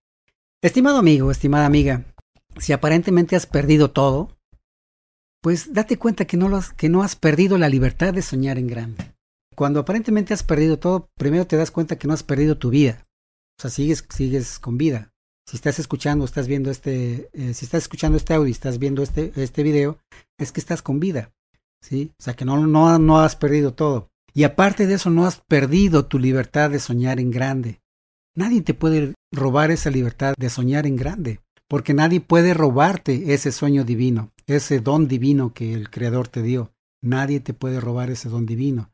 Estimado 0.61 0.97
amigo, 0.97 1.31
estimada 1.31 1.65
amiga, 1.65 2.03
si 2.57 2.73
aparentemente 2.73 3.37
has 3.37 3.45
perdido 3.45 3.91
todo, 3.91 4.37
pues 5.41 5.73
date 5.73 5.97
cuenta 5.97 6.25
que 6.25 6.35
no, 6.35 6.53
has, 6.57 6.73
que 6.73 6.89
no 6.89 7.01
has 7.01 7.15
perdido 7.15 7.57
la 7.57 7.69
libertad 7.69 8.13
de 8.13 8.21
soñar 8.21 8.57
en 8.57 8.67
grande 8.67 9.17
cuando 9.57 9.79
aparentemente 9.79 10.35
has 10.35 10.43
perdido 10.43 10.77
todo, 10.77 11.09
primero 11.15 11.47
te 11.47 11.57
das 11.57 11.71
cuenta 11.71 11.97
que 11.97 12.07
no 12.07 12.13
has 12.13 12.21
perdido 12.21 12.59
tu 12.59 12.69
vida. 12.69 13.07
O 13.57 13.61
sea, 13.63 13.71
sigues, 13.71 14.05
sigues 14.07 14.59
con 14.59 14.77
vida. 14.77 15.11
Si 15.47 15.55
estás 15.55 15.79
escuchando, 15.79 16.25
estás 16.25 16.47
viendo 16.47 16.69
este, 16.69 17.31
eh, 17.33 17.55
si 17.55 17.65
estás 17.65 17.81
escuchando 17.81 18.17
este 18.17 18.35
audio, 18.35 18.51
estás 18.51 18.77
viendo 18.77 19.01
este, 19.01 19.31
este 19.35 19.63
video, 19.63 19.97
es 20.37 20.51
que 20.51 20.59
estás 20.59 20.83
con 20.83 20.99
vida. 20.99 21.33
¿Sí? 21.81 22.11
O 22.19 22.23
sea, 22.23 22.35
que 22.35 22.45
no, 22.45 22.67
no, 22.67 22.99
no 22.99 23.19
has 23.19 23.35
perdido 23.35 23.73
todo. 23.73 24.11
Y 24.37 24.43
aparte 24.43 24.85
de 24.85 24.93
eso, 24.93 25.09
no 25.09 25.25
has 25.25 25.41
perdido 25.41 26.05
tu 26.05 26.19
libertad 26.19 26.69
de 26.69 26.79
soñar 26.79 27.19
en 27.19 27.31
grande. 27.31 27.81
Nadie 28.35 28.61
te 28.61 28.73
puede 28.73 29.15
robar 29.33 29.71
esa 29.71 29.89
libertad 29.89 30.35
de 30.37 30.49
soñar 30.49 30.85
en 30.85 30.95
grande, 30.95 31.41
porque 31.67 31.93
nadie 31.93 32.21
puede 32.21 32.53
robarte 32.53 33.33
ese 33.33 33.51
sueño 33.51 33.83
divino, 33.83 34.31
ese 34.45 34.79
don 34.79 35.07
divino 35.07 35.53
que 35.53 35.73
el 35.73 35.89
Creador 35.89 36.27
te 36.27 36.43
dio. 36.43 36.71
Nadie 37.01 37.39
te 37.39 37.53
puede 37.53 37.81
robar 37.81 38.11
ese 38.11 38.29
don 38.29 38.45
divino 38.45 38.91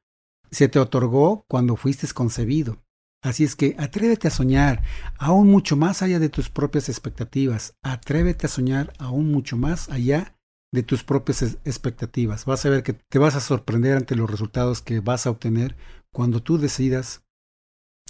se 0.54 0.68
te 0.68 0.80
otorgó 0.80 1.46
cuando 1.48 1.76
fuiste 1.76 2.08
concebido. 2.14 2.78
Así 3.22 3.44
es 3.44 3.56
que 3.56 3.76
atrévete 3.80 4.28
a 4.28 4.32
soñar 4.32 4.84
aún 5.18 5.50
mucho 5.50 5.76
más 5.76 6.02
allá 6.02 6.20
de 6.20 6.30
tus 6.30 6.50
propias 6.50 6.90
expectativas. 6.90 7.74
Atrévete 7.82 8.46
a 8.46 8.50
soñar 8.50 8.94
aún 9.00 9.32
mucho 9.32 9.58
más 9.58 9.90
allá 9.90 10.36
de 10.74 10.82
tus 10.82 11.04
propias 11.04 11.44
expectativas. 11.66 12.46
Vas 12.46 12.66
a 12.66 12.70
ver 12.70 12.82
que 12.82 12.94
te 12.94 13.20
vas 13.20 13.36
a 13.36 13.42
sorprender 13.42 13.96
ante 13.96 14.16
los 14.16 14.30
resultados 14.30 14.82
que 14.82 15.00
vas 15.02 15.28
a 15.28 15.30
obtener 15.30 15.78
cuando 16.12 16.42
tú 16.42 16.58
decidas 16.58 17.22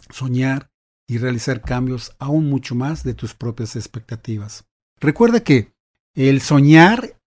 soñar 0.09 0.71
y 1.05 1.17
realizar 1.17 1.61
cambios 1.61 2.15
aún 2.19 2.49
mucho 2.49 2.73
más 2.73 3.03
de 3.03 3.13
tus 3.13 3.33
propias 3.33 3.75
expectativas. 3.75 4.65
Recuerda 5.01 5.41
que 5.41 5.73
el 6.15 6.39
soñar 6.39 7.19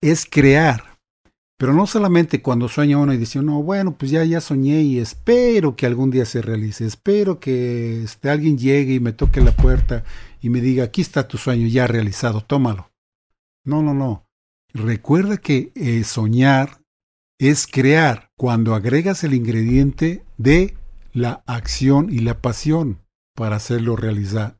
es 0.00 0.24
crear, 0.24 0.98
pero 1.58 1.74
no 1.74 1.86
solamente 1.86 2.40
cuando 2.40 2.68
sueña 2.68 2.96
uno 2.96 3.12
y 3.12 3.18
dice, 3.18 3.42
no, 3.42 3.62
bueno, 3.62 3.98
pues 3.98 4.10
ya, 4.10 4.24
ya 4.24 4.40
soñé 4.40 4.80
y 4.80 4.98
espero 4.98 5.76
que 5.76 5.84
algún 5.84 6.10
día 6.10 6.24
se 6.24 6.40
realice, 6.40 6.86
espero 6.86 7.38
que 7.38 8.02
este, 8.02 8.30
alguien 8.30 8.56
llegue 8.56 8.94
y 8.94 9.00
me 9.00 9.12
toque 9.12 9.42
la 9.42 9.52
puerta 9.54 10.04
y 10.40 10.48
me 10.48 10.62
diga, 10.62 10.84
aquí 10.84 11.02
está 11.02 11.28
tu 11.28 11.36
sueño 11.36 11.68
ya 11.68 11.86
realizado, 11.86 12.40
tómalo. 12.40 12.90
No, 13.66 13.82
no, 13.82 13.92
no. 13.92 14.23
Recuerda 14.74 15.36
que 15.36 15.70
eh, 15.76 16.02
soñar 16.02 16.82
es 17.38 17.68
crear 17.68 18.32
cuando 18.36 18.74
agregas 18.74 19.22
el 19.22 19.32
ingrediente 19.32 20.24
de 20.36 20.76
la 21.12 21.44
acción 21.46 22.10
y 22.10 22.18
la 22.18 22.40
pasión 22.40 23.00
para 23.36 23.54
hacerlo 23.54 23.94
realidad. 23.94 24.58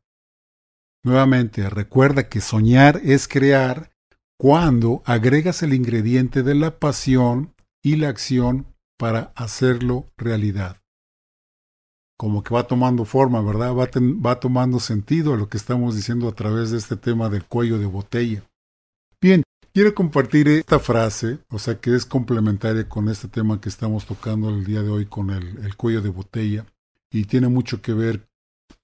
Nuevamente, 1.03 1.69
recuerda 1.69 2.29
que 2.29 2.41
soñar 2.41 3.01
es 3.03 3.27
crear 3.27 3.91
cuando 4.39 5.03
agregas 5.05 5.65
el 5.65 5.75
ingrediente 5.75 6.45
de 6.45 6.55
la 6.55 6.79
pasión 6.79 7.53
y 7.83 7.97
la 7.97 8.09
acción 8.09 8.73
para 8.97 9.33
hacerlo 9.35 10.13
realidad. 10.17 10.81
Como 12.17 12.45
que 12.45 12.55
va 12.55 12.69
tomando 12.69 13.05
forma, 13.05 13.43
¿verdad? 13.43 13.75
Va, 13.75 13.89
va 14.25 14.39
tomando 14.39 14.79
sentido 14.79 15.37
lo 15.37 15.49
que 15.49 15.57
estamos 15.57 15.97
diciendo 15.97 16.29
a 16.29 16.35
través 16.35 16.71
de 16.71 16.79
este 16.79 16.97
tema 16.97 17.29
del 17.29 17.45
cuello 17.45 17.81
de 17.81 17.87
botella. 17.87 18.45
Quiero 19.75 19.93
compartir 19.93 20.47
esta 20.47 20.79
frase, 20.79 21.41
o 21.49 21.59
sea 21.59 21.81
que 21.81 21.97
es 21.97 22.07
complementaria 22.07 22.89
con 22.89 23.09
este 23.09 23.27
tema 23.27 23.61
que 23.61 23.69
estamos 23.69 24.07
tocando 24.07 24.49
el 24.49 24.65
día 24.65 24.83
de 24.83 24.89
hoy 24.89 25.07
con 25.07 25.31
el, 25.31 25.59
el 25.65 25.75
cuello 25.75 26.01
de 26.01 26.11
botella 26.11 26.65
y 27.11 27.25
tiene 27.25 27.49
mucho 27.49 27.83
que 27.83 27.93
ver 27.93 28.29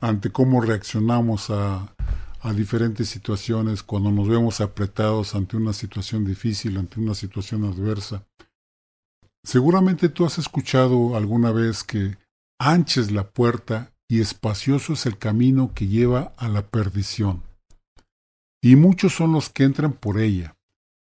ante 0.00 0.32
cómo 0.32 0.60
reaccionamos 0.60 1.48
a, 1.50 1.94
a 2.40 2.52
diferentes 2.52 3.08
situaciones, 3.08 3.84
cuando 3.84 4.10
nos 4.10 4.26
vemos 4.26 4.60
apretados 4.60 5.36
ante 5.36 5.56
una 5.56 5.72
situación 5.74 6.24
difícil, 6.24 6.76
ante 6.76 6.98
una 6.98 7.14
situación 7.14 7.66
adversa. 7.66 8.26
Seguramente 9.44 10.08
tú 10.08 10.24
has 10.26 10.38
escuchado 10.38 11.16
alguna 11.16 11.52
vez 11.52 11.84
que 11.84 12.18
ancha 12.58 13.00
es 13.00 13.12
la 13.12 13.30
puerta 13.30 13.92
y 14.08 14.20
espacioso 14.20 14.94
es 14.94 15.06
el 15.06 15.18
camino 15.18 15.70
que 15.72 15.86
lleva 15.86 16.34
a 16.36 16.48
la 16.48 16.66
perdición. 16.66 17.44
Y 18.60 18.74
muchos 18.74 19.12
son 19.14 19.30
los 19.30 19.50
que 19.50 19.62
entran 19.62 19.92
por 19.92 20.18
ella, 20.18 20.56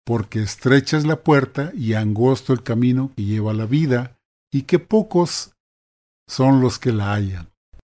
porque 0.06 0.42
estrecha 0.42 0.98
es 0.98 1.06
la 1.06 1.24
puerta 1.24 1.72
y 1.76 1.94
angosto 1.94 2.54
el 2.54 2.64
camino 2.64 3.12
que 3.16 3.24
lleva 3.24 3.54
la 3.54 3.66
vida, 3.66 4.16
y 4.56 4.62
que 4.62 4.80
pocos 4.80 5.52
son 6.28 6.62
los 6.62 6.80
que 6.80 6.94
la 6.94 7.14
hallan. 7.14 7.50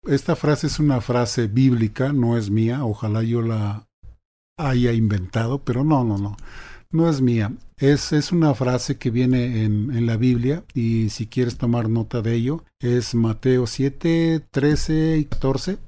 Esta 0.07 0.37
frase 0.37 0.66
es 0.66 0.79
una 0.79 1.01
frase 1.01 1.46
bíblica, 1.46 2.12
no 2.12 2.37
es 2.37 2.51
mía, 2.51 2.85
ojalá 2.85 3.23
yo 3.23 3.40
la 3.40 3.88
haya 4.59 4.92
inventado, 4.92 5.64
pero 5.64 5.85
no, 5.85 6.05
no, 6.05 6.18
no, 6.18 6.37
no 6.90 7.09
es 7.09 7.20
mía. 7.20 7.53
Es, 7.79 8.12
es 8.12 8.33
una 8.33 8.55
frase 8.55 8.99
que 8.99 9.11
viene 9.11 9.64
en, 9.64 9.90
en, 9.96 10.07
la 10.07 10.16
Biblia 10.16 10.64
y 10.75 11.09
si 11.09 11.27
quieres 11.27 11.57
tomar 11.57 11.88
nota 11.88 12.20
de 12.20 12.35
ello, 12.35 12.64
es 12.79 13.14
Mateo 13.14 13.66
7, 13.66 14.46
13 14.51 15.16
y 15.18 15.25
14. 15.25 15.79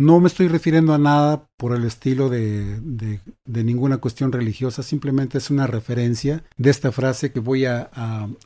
No 0.00 0.18
me 0.18 0.28
estoy 0.28 0.48
refiriendo 0.48 0.94
a 0.94 0.98
nada 0.98 1.46
por 1.58 1.76
el 1.76 1.84
estilo 1.84 2.30
de, 2.30 3.20
ninguna 3.44 3.98
cuestión 3.98 4.32
religiosa, 4.32 4.82
simplemente 4.82 5.36
es 5.36 5.50
una 5.50 5.66
referencia 5.66 6.42
de 6.56 6.70
esta 6.70 6.90
frase 6.90 7.32
que 7.32 7.40
voy 7.40 7.66
a, 7.66 7.90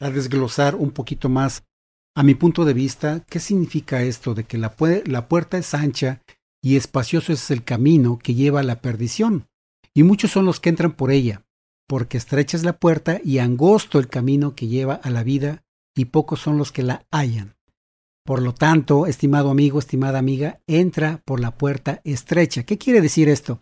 desglosar 0.00 0.74
un 0.74 0.90
poquito 0.90 1.28
más 1.28 1.62
a 2.16 2.24
mi 2.24 2.34
punto 2.34 2.64
de 2.64 2.74
vista, 2.74 3.24
¿qué 3.30 3.38
significa 3.38 4.02
esto 4.02 4.34
de 4.34 4.42
que 4.42 4.58
la, 4.58 4.74
puerta 4.74 5.56
es 5.56 5.74
ancha 5.74 6.22
y 6.60 6.74
espacioso 6.74 7.32
es 7.32 7.48
el 7.52 7.62
camino 7.62 8.18
que 8.18 8.34
lleva 8.34 8.58
a 8.58 8.64
la 8.64 8.80
perdición? 8.80 9.46
Y 9.94 10.02
muchos 10.02 10.32
son 10.32 10.46
los 10.46 10.58
que 10.58 10.70
entran 10.70 10.90
por 10.90 11.12
ella 11.12 11.44
porque 11.86 12.16
estrecha 12.16 12.56
es 12.56 12.64
la 12.64 12.78
puerta 12.78 13.20
y 13.22 13.38
angosto 13.38 14.00
el 14.00 14.08
camino 14.08 14.56
que 14.56 14.66
lleva 14.66 14.94
a 14.94 15.10
la 15.10 15.22
vida, 15.22 15.62
y 15.94 16.06
pocos 16.06 16.40
son 16.40 16.58
los 16.58 16.72
que 16.72 16.82
la 16.82 17.06
hallan. 17.12 17.53
Por 18.24 18.40
lo 18.40 18.54
tanto, 18.54 19.06
estimado 19.06 19.50
amigo, 19.50 19.78
estimada 19.78 20.18
amiga, 20.18 20.60
entra 20.66 21.20
por 21.26 21.40
la 21.40 21.50
puerta 21.50 22.00
estrecha. 22.04 22.62
¿Qué 22.62 22.78
quiere 22.78 23.02
decir 23.02 23.28
esto? 23.28 23.60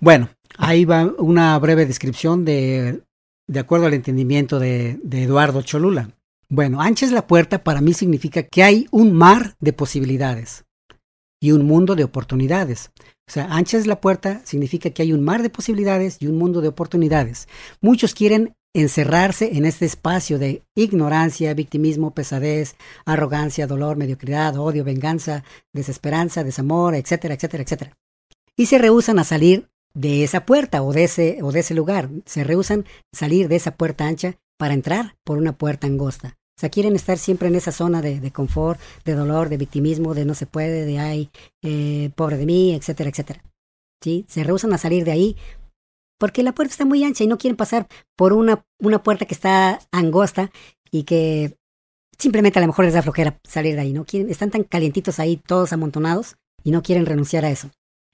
Bueno, 0.00 0.30
ahí 0.56 0.84
va 0.84 1.12
una 1.18 1.58
breve 1.58 1.84
descripción 1.84 2.44
de, 2.44 3.02
de 3.48 3.58
acuerdo 3.58 3.86
al 3.86 3.94
entendimiento 3.94 4.60
de, 4.60 5.00
de 5.02 5.24
Eduardo 5.24 5.62
Cholula. 5.62 6.10
Bueno, 6.48 6.80
ancha 6.80 7.04
es 7.04 7.12
la 7.12 7.26
puerta 7.26 7.64
para 7.64 7.80
mí 7.80 7.94
significa 7.94 8.44
que 8.44 8.62
hay 8.62 8.86
un 8.92 9.12
mar 9.12 9.56
de 9.58 9.72
posibilidades 9.72 10.64
y 11.40 11.50
un 11.50 11.66
mundo 11.66 11.96
de 11.96 12.04
oportunidades. 12.04 12.90
O 13.28 13.30
sea, 13.30 13.48
ancha 13.50 13.76
es 13.76 13.86
la 13.86 14.00
puerta 14.00 14.40
significa 14.44 14.90
que 14.90 15.02
hay 15.02 15.12
un 15.12 15.22
mar 15.22 15.42
de 15.42 15.50
posibilidades 15.50 16.18
y 16.20 16.26
un 16.26 16.38
mundo 16.38 16.60
de 16.60 16.68
oportunidades. 16.68 17.48
Muchos 17.80 18.14
quieren 18.14 18.54
encerrarse 18.74 19.56
en 19.56 19.64
este 19.64 19.86
espacio 19.86 20.38
de 20.38 20.62
ignorancia, 20.74 21.54
victimismo, 21.54 22.12
pesadez, 22.12 22.76
arrogancia, 23.04 23.66
dolor, 23.66 23.96
mediocridad, 23.96 24.56
odio, 24.56 24.84
venganza, 24.84 25.44
desesperanza, 25.72 26.44
desamor, 26.44 26.94
etcétera, 26.94 27.34
etcétera, 27.34 27.62
etcétera. 27.62 27.96
Y 28.56 28.66
se 28.66 28.78
rehusan 28.78 29.18
a 29.18 29.24
salir 29.24 29.68
de 29.94 30.24
esa 30.24 30.44
puerta 30.44 30.82
o 30.82 30.92
de 30.92 31.04
ese, 31.04 31.38
o 31.42 31.52
de 31.52 31.60
ese 31.60 31.74
lugar. 31.74 32.10
Se 32.26 32.44
rehusan 32.44 32.84
salir 33.12 33.48
de 33.48 33.56
esa 33.56 33.76
puerta 33.76 34.06
ancha 34.06 34.36
para 34.58 34.74
entrar 34.74 35.16
por 35.24 35.38
una 35.38 35.56
puerta 35.56 35.86
angosta. 35.86 36.36
O 36.56 36.60
sea, 36.60 36.70
quieren 36.70 36.96
estar 36.96 37.18
siempre 37.18 37.48
en 37.48 37.54
esa 37.54 37.70
zona 37.70 38.02
de, 38.02 38.18
de 38.18 38.32
confort, 38.32 38.80
de 39.04 39.14
dolor, 39.14 39.48
de 39.48 39.56
victimismo, 39.56 40.14
de 40.14 40.24
no 40.24 40.34
se 40.34 40.46
puede, 40.46 40.84
de 40.84 40.98
ay, 40.98 41.30
eh, 41.62 42.10
pobre 42.16 42.36
de 42.36 42.46
mí, 42.46 42.74
etcétera, 42.74 43.10
etcétera. 43.10 43.44
¿Sí? 44.02 44.24
Se 44.28 44.44
rehusan 44.44 44.72
a 44.72 44.78
salir 44.78 45.04
de 45.04 45.12
ahí 45.12 45.36
porque 46.18 46.42
la 46.42 46.52
puerta 46.52 46.72
está 46.72 46.84
muy 46.84 47.04
ancha 47.04 47.24
y 47.24 47.28
no 47.28 47.38
quieren 47.38 47.56
pasar 47.56 47.88
por 48.16 48.32
una, 48.32 48.64
una 48.80 49.02
puerta 49.02 49.24
que 49.24 49.34
está 49.34 49.80
angosta 49.92 50.50
y 50.90 51.04
que 51.04 51.56
simplemente 52.18 52.58
a 52.58 52.62
lo 52.62 52.68
mejor 52.68 52.84
les 52.84 52.94
da 52.94 53.02
flojera 53.02 53.38
salir 53.44 53.74
de 53.74 53.82
ahí. 53.82 53.92
No 53.92 54.04
quieren, 54.04 54.30
están 54.30 54.50
tan 54.50 54.64
calientitos 54.64 55.18
ahí, 55.18 55.36
todos 55.36 55.72
amontonados, 55.72 56.36
y 56.64 56.70
no 56.70 56.82
quieren 56.82 57.06
renunciar 57.06 57.44
a 57.44 57.50
eso. 57.50 57.70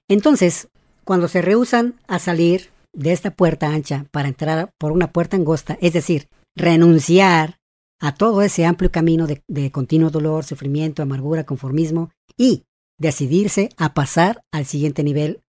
Entonces, 0.07 0.69
cuando 1.03 1.27
se 1.27 1.41
rehusan 1.41 1.95
a 2.07 2.19
salir 2.19 2.69
de 2.93 3.11
esta 3.11 3.31
puerta 3.31 3.67
ancha 3.67 4.05
para 4.11 4.27
entrar 4.27 4.71
por 4.77 4.91
una 4.91 5.11
puerta 5.11 5.35
angosta, 5.35 5.77
es 5.81 5.93
decir, 5.93 6.27
renunciar 6.55 7.59
a 7.99 8.13
todo 8.13 8.41
ese 8.41 8.65
amplio 8.65 8.91
camino 8.91 9.27
de, 9.27 9.43
de, 9.47 9.71
continuo 9.71 10.09
dolor, 10.09 10.43
sufrimiento, 10.43 11.01
amargura, 11.01 11.45
conformismo 11.45 12.11
y 12.37 12.63
decidirse 12.97 13.69
a 13.77 13.93
pasar 13.93 14.43
al 14.51 14.65
siguiente 14.65 15.03
nivel 15.03 15.41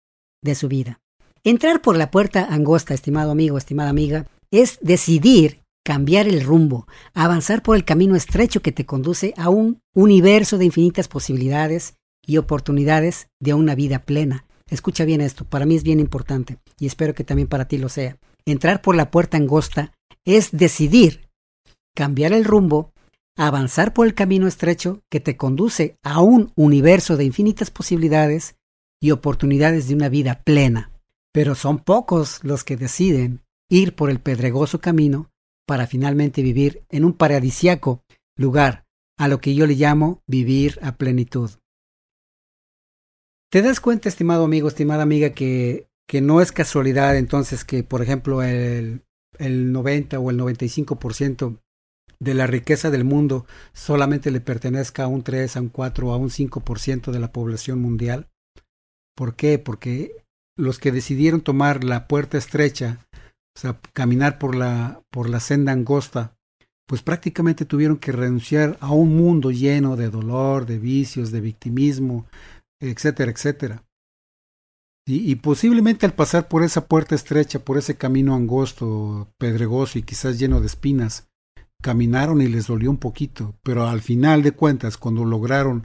de 0.42 0.54
su 0.54 0.68
vida. 0.68 1.00
Entrar 1.46 1.80
por 1.80 1.96
la 1.96 2.10
puerta 2.10 2.44
angosta, 2.50 2.92
estimado 2.92 3.30
amigo, 3.30 3.56
estimada 3.56 3.88
amiga, 3.88 4.26
es 4.50 4.80
decidir 4.80 5.62
cambiar 5.84 6.26
el 6.26 6.42
rumbo, 6.42 6.88
avanzar 7.14 7.62
por 7.62 7.76
el 7.76 7.84
camino 7.84 8.16
estrecho 8.16 8.62
que 8.62 8.72
te 8.72 8.84
conduce 8.84 9.32
a 9.36 9.48
un 9.48 9.78
universo 9.94 10.58
de 10.58 10.64
infinitas 10.64 11.06
posibilidades 11.06 11.94
y 12.26 12.38
oportunidades 12.38 13.28
de 13.40 13.54
una 13.54 13.76
vida 13.76 14.00
plena. 14.00 14.44
Escucha 14.68 15.04
bien 15.04 15.20
esto, 15.20 15.44
para 15.44 15.66
mí 15.66 15.76
es 15.76 15.84
bien 15.84 16.00
importante 16.00 16.58
y 16.80 16.86
espero 16.86 17.14
que 17.14 17.22
también 17.22 17.46
para 17.46 17.68
ti 17.68 17.78
lo 17.78 17.88
sea. 17.88 18.16
Entrar 18.44 18.82
por 18.82 18.96
la 18.96 19.12
puerta 19.12 19.36
angosta 19.36 19.92
es 20.24 20.50
decidir 20.50 21.28
cambiar 21.94 22.32
el 22.32 22.44
rumbo, 22.44 22.90
avanzar 23.36 23.92
por 23.92 24.08
el 24.08 24.14
camino 24.14 24.48
estrecho 24.48 25.00
que 25.08 25.20
te 25.20 25.36
conduce 25.36 25.94
a 26.02 26.20
un 26.22 26.50
universo 26.56 27.16
de 27.16 27.22
infinitas 27.22 27.70
posibilidades 27.70 28.56
y 29.00 29.12
oportunidades 29.12 29.86
de 29.86 29.94
una 29.94 30.08
vida 30.08 30.42
plena. 30.44 30.90
Pero 31.36 31.54
son 31.54 31.80
pocos 31.80 32.42
los 32.44 32.64
que 32.64 32.78
deciden 32.78 33.42
ir 33.68 33.94
por 33.94 34.08
el 34.08 34.20
pedregoso 34.20 34.80
camino 34.80 35.30
para 35.66 35.86
finalmente 35.86 36.40
vivir 36.40 36.82
en 36.88 37.04
un 37.04 37.12
paradisiaco 37.12 38.02
lugar, 38.38 38.86
a 39.18 39.28
lo 39.28 39.38
que 39.38 39.54
yo 39.54 39.66
le 39.66 39.74
llamo 39.74 40.22
vivir 40.26 40.78
a 40.80 40.96
plenitud. 40.96 41.50
¿Te 43.52 43.60
das 43.60 43.80
cuenta, 43.80 44.08
estimado 44.08 44.44
amigo, 44.44 44.68
estimada 44.68 45.02
amiga, 45.02 45.34
que, 45.34 45.88
que 46.08 46.22
no 46.22 46.40
es 46.40 46.52
casualidad 46.52 47.18
entonces 47.18 47.66
que, 47.66 47.84
por 47.84 48.00
ejemplo, 48.00 48.42
el, 48.42 49.02
el 49.38 49.72
90 49.72 50.18
o 50.18 50.30
el 50.30 50.40
95% 50.40 51.58
de 52.18 52.32
la 52.32 52.46
riqueza 52.46 52.90
del 52.90 53.04
mundo 53.04 53.44
solamente 53.74 54.30
le 54.30 54.40
pertenezca 54.40 55.04
a 55.04 55.08
un 55.08 55.22
3, 55.22 55.54
a 55.58 55.60
un 55.60 55.68
4, 55.68 56.12
a 56.12 56.16
un 56.16 56.30
5% 56.30 57.10
de 57.10 57.20
la 57.20 57.30
población 57.30 57.82
mundial. 57.82 58.30
¿Por 59.14 59.36
qué? 59.36 59.58
Porque 59.58 60.25
los 60.56 60.78
que 60.78 60.92
decidieron 60.92 61.40
tomar 61.40 61.84
la 61.84 62.08
puerta 62.08 62.38
estrecha, 62.38 62.98
o 63.56 63.60
sea, 63.60 63.78
caminar 63.92 64.38
por 64.38 64.54
la, 64.54 65.02
por 65.10 65.28
la 65.28 65.40
senda 65.40 65.72
angosta, 65.72 66.36
pues 66.86 67.02
prácticamente 67.02 67.64
tuvieron 67.64 67.96
que 67.98 68.12
renunciar 68.12 68.76
a 68.80 68.92
un 68.92 69.16
mundo 69.16 69.50
lleno 69.50 69.96
de 69.96 70.08
dolor, 70.08 70.66
de 70.66 70.78
vicios, 70.78 71.30
de 71.30 71.40
victimismo, 71.40 72.26
etcétera, 72.80 73.30
etcétera. 73.30 73.82
Y, 75.08 75.30
y, 75.30 75.36
posiblemente 75.36 76.04
al 76.04 76.14
pasar 76.14 76.48
por 76.48 76.64
esa 76.64 76.86
puerta 76.86 77.14
estrecha, 77.14 77.60
por 77.60 77.78
ese 77.78 77.96
camino 77.96 78.34
angosto, 78.34 79.28
pedregoso 79.38 79.98
y 79.98 80.02
quizás 80.02 80.38
lleno 80.38 80.60
de 80.60 80.66
espinas, 80.66 81.28
caminaron 81.80 82.40
y 82.40 82.48
les 82.48 82.66
dolió 82.66 82.90
un 82.90 82.96
poquito, 82.98 83.54
pero 83.62 83.86
al 83.86 84.00
final 84.00 84.42
de 84.42 84.52
cuentas, 84.52 84.96
cuando 84.96 85.24
lograron 85.24 85.84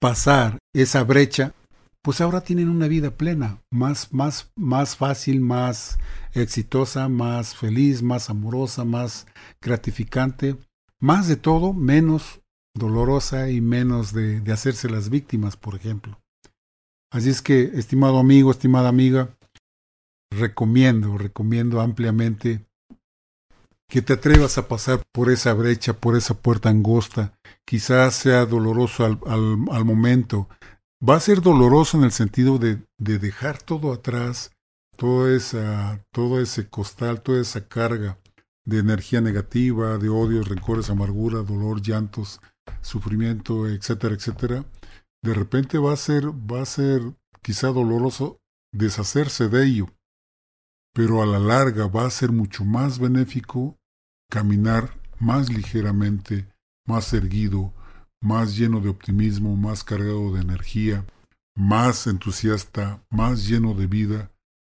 pasar 0.00 0.58
esa 0.74 1.04
brecha, 1.04 1.54
pues 2.02 2.20
ahora 2.20 2.40
tienen 2.40 2.68
una 2.68 2.88
vida 2.88 3.12
plena, 3.12 3.62
más, 3.70 4.12
más, 4.12 4.50
más 4.56 4.96
fácil, 4.96 5.40
más 5.40 5.98
exitosa, 6.32 7.08
más 7.08 7.54
feliz, 7.54 8.02
más 8.02 8.28
amorosa, 8.28 8.84
más 8.84 9.26
gratificante, 9.60 10.56
más 10.98 11.28
de 11.28 11.36
todo, 11.36 11.72
menos 11.72 12.40
dolorosa 12.74 13.50
y 13.50 13.60
menos 13.60 14.12
de, 14.12 14.42
hacerse 14.52 14.90
las 14.90 15.10
víctimas, 15.10 15.56
por 15.56 15.76
ejemplo. 15.76 16.18
Así 17.12 17.30
es 17.30 17.40
que, 17.40 17.62
estimado 17.74 18.18
amigo, 18.18 18.50
estimada 18.50 18.88
amiga, 18.88 19.36
recomiendo, 20.30 21.16
recomiendo 21.18 21.80
ampliamente 21.80 22.64
que 23.88 24.00
te 24.00 24.14
atrevas 24.14 24.56
a 24.58 24.66
pasar 24.66 25.02
por 25.12 25.30
esa 25.30 25.52
brecha, 25.52 25.92
por 25.92 26.16
esa 26.16 26.34
puerta 26.34 26.70
angosta. 26.70 27.34
Quizás 27.66 28.14
sea 28.14 28.46
doloroso 28.46 29.04
al 29.04 29.84
momento. 29.84 30.48
Va 31.06 31.16
a 31.16 31.20
ser 31.20 31.40
doloroso 31.40 31.98
en 31.98 32.04
el 32.04 32.12
sentido 32.12 32.58
de, 32.58 32.86
de 32.96 33.18
dejar 33.18 33.60
todo 33.60 33.92
atrás, 33.92 34.52
toda 34.96 35.36
esa, 35.36 36.04
todo 36.12 36.40
ese 36.40 36.68
costal, 36.68 37.22
toda 37.22 37.40
esa 37.40 37.66
carga 37.66 38.20
de 38.64 38.78
energía 38.78 39.20
negativa, 39.20 39.98
de 39.98 40.08
odios, 40.08 40.48
rencores, 40.48 40.90
amargura, 40.90 41.42
dolor, 41.42 41.82
llantos, 41.82 42.40
sufrimiento, 42.82 43.66
etcétera, 43.66 44.14
etcétera. 44.14 44.64
De 45.22 45.34
repente 45.34 45.76
va 45.78 45.92
a 45.92 45.96
ser, 45.96 46.28
va 46.28 46.62
a 46.62 46.66
ser 46.66 47.02
quizá 47.42 47.68
doloroso 47.68 48.40
deshacerse 48.72 49.48
de 49.48 49.66
ello, 49.66 49.86
pero 50.94 51.20
a 51.20 51.26
la 51.26 51.40
larga 51.40 51.88
va 51.88 52.06
a 52.06 52.10
ser 52.10 52.30
mucho 52.30 52.64
más 52.64 53.00
benéfico 53.00 53.76
caminar 54.30 55.00
más 55.18 55.50
ligeramente, 55.50 56.48
más 56.86 57.12
erguido, 57.12 57.74
más 58.22 58.56
lleno 58.56 58.80
de 58.80 58.88
optimismo, 58.88 59.56
más 59.56 59.84
cargado 59.84 60.32
de 60.32 60.40
energía, 60.40 61.04
más 61.54 62.06
entusiasta, 62.06 63.04
más 63.10 63.46
lleno 63.46 63.74
de 63.74 63.86
vida, 63.86 64.30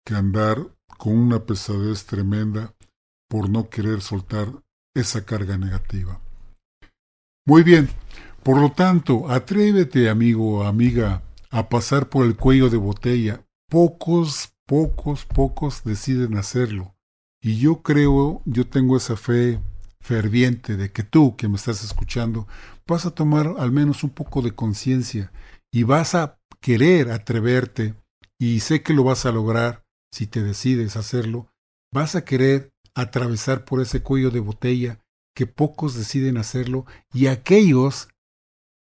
que 0.05 0.15
andar 0.15 0.67
con 0.99 1.17
una 1.17 1.45
pesadez 1.45 2.07
tremenda 2.07 2.75
por 3.29 3.49
no 3.49 3.69
querer 3.69 4.01
soltar 4.01 4.49
esa 4.95 5.25
carga 5.25 5.59
negativa. 5.59 6.21
Muy 7.47 7.63
bien, 7.63 7.89
por 8.43 8.61
lo 8.61 8.73
tanto, 8.73 9.31
atrévete, 9.31 10.09
amigo 10.09 10.59
o 10.59 10.65
amiga, 10.65 11.23
a 11.51 11.69
pasar 11.69 12.09
por 12.09 12.25
el 12.27 12.37
cuello 12.37 12.71
de 12.71 12.79
botella. 12.79 13.45
Pocos, 13.69 14.55
pocos, 14.67 15.25
pocos 15.25 15.85
deciden 15.85 16.37
hacerlo. 16.37 16.95
Y 17.43 17.59
yo 17.59 17.83
creo, 17.83 18.41
yo 18.45 18.67
tengo 18.67 18.97
esa 18.97 19.17
fe 19.17 19.61
ferviente 20.05 20.77
de 20.77 20.93
que 20.93 21.03
tú, 21.03 21.35
que 21.35 21.49
me 21.49 21.57
estás 21.57 21.83
escuchando, 21.83 22.47
vas 22.87 23.07
a 23.07 23.13
tomar 23.13 23.55
al 23.59 23.73
menos 23.73 24.05
un 24.05 24.11
poco 24.11 24.43
de 24.43 24.55
conciencia 24.55 25.33
y 25.73 25.85
vas 25.85 26.15
a 26.15 26.39
querer 26.61 27.11
atreverte, 27.11 27.95
y 28.39 28.61
sé 28.61 28.83
que 28.83 28.93
lo 28.93 29.03
vas 29.05 29.25
a 29.25 29.33
lograr 29.33 29.83
si 30.13 30.27
te 30.27 30.43
decides 30.43 30.97
hacerlo, 30.97 31.49
vas 31.91 32.17
a 32.17 32.25
querer 32.27 32.71
atravesar 32.95 33.65
por 33.65 33.81
ese 33.81 34.03
cuello 34.03 34.31
de 34.31 34.41
botella 34.41 35.01
que 35.35 35.47
pocos 35.47 35.95
deciden 35.95 36.37
hacerlo 36.37 36.85
y 37.13 37.29
aquellos 37.29 38.09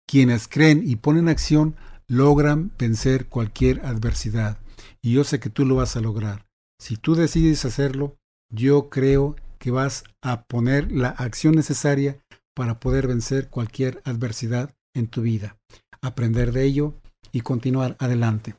quienes 0.07 0.47
creen 0.47 0.81
y 0.83 0.95
ponen 0.95 1.29
acción 1.29 1.75
logran 2.07 2.71
vencer 2.79 3.27
cualquier 3.27 3.85
adversidad. 3.85 4.57
Y 5.03 5.13
yo 5.13 5.23
sé 5.23 5.39
que 5.39 5.51
tú 5.51 5.65
lo 5.65 5.75
vas 5.75 5.95
a 5.95 6.01
lograr. 6.01 6.47
Si 6.79 6.97
tú 6.97 7.13
decides 7.13 7.63
hacerlo, 7.63 8.17
yo 8.49 8.89
creo 8.89 9.35
que 9.57 9.71
vas 9.71 10.03
a 10.21 10.43
poner 10.43 10.91
la 10.91 11.09
acción 11.09 11.55
necesaria 11.55 12.19
para 12.55 12.79
poder 12.79 13.07
vencer 13.07 13.49
cualquier 13.49 14.01
adversidad 14.05 14.73
en 14.93 15.07
tu 15.07 15.21
vida, 15.21 15.57
aprender 16.01 16.51
de 16.51 16.63
ello 16.63 16.93
y 17.31 17.41
continuar 17.41 17.95
adelante. 17.99 18.55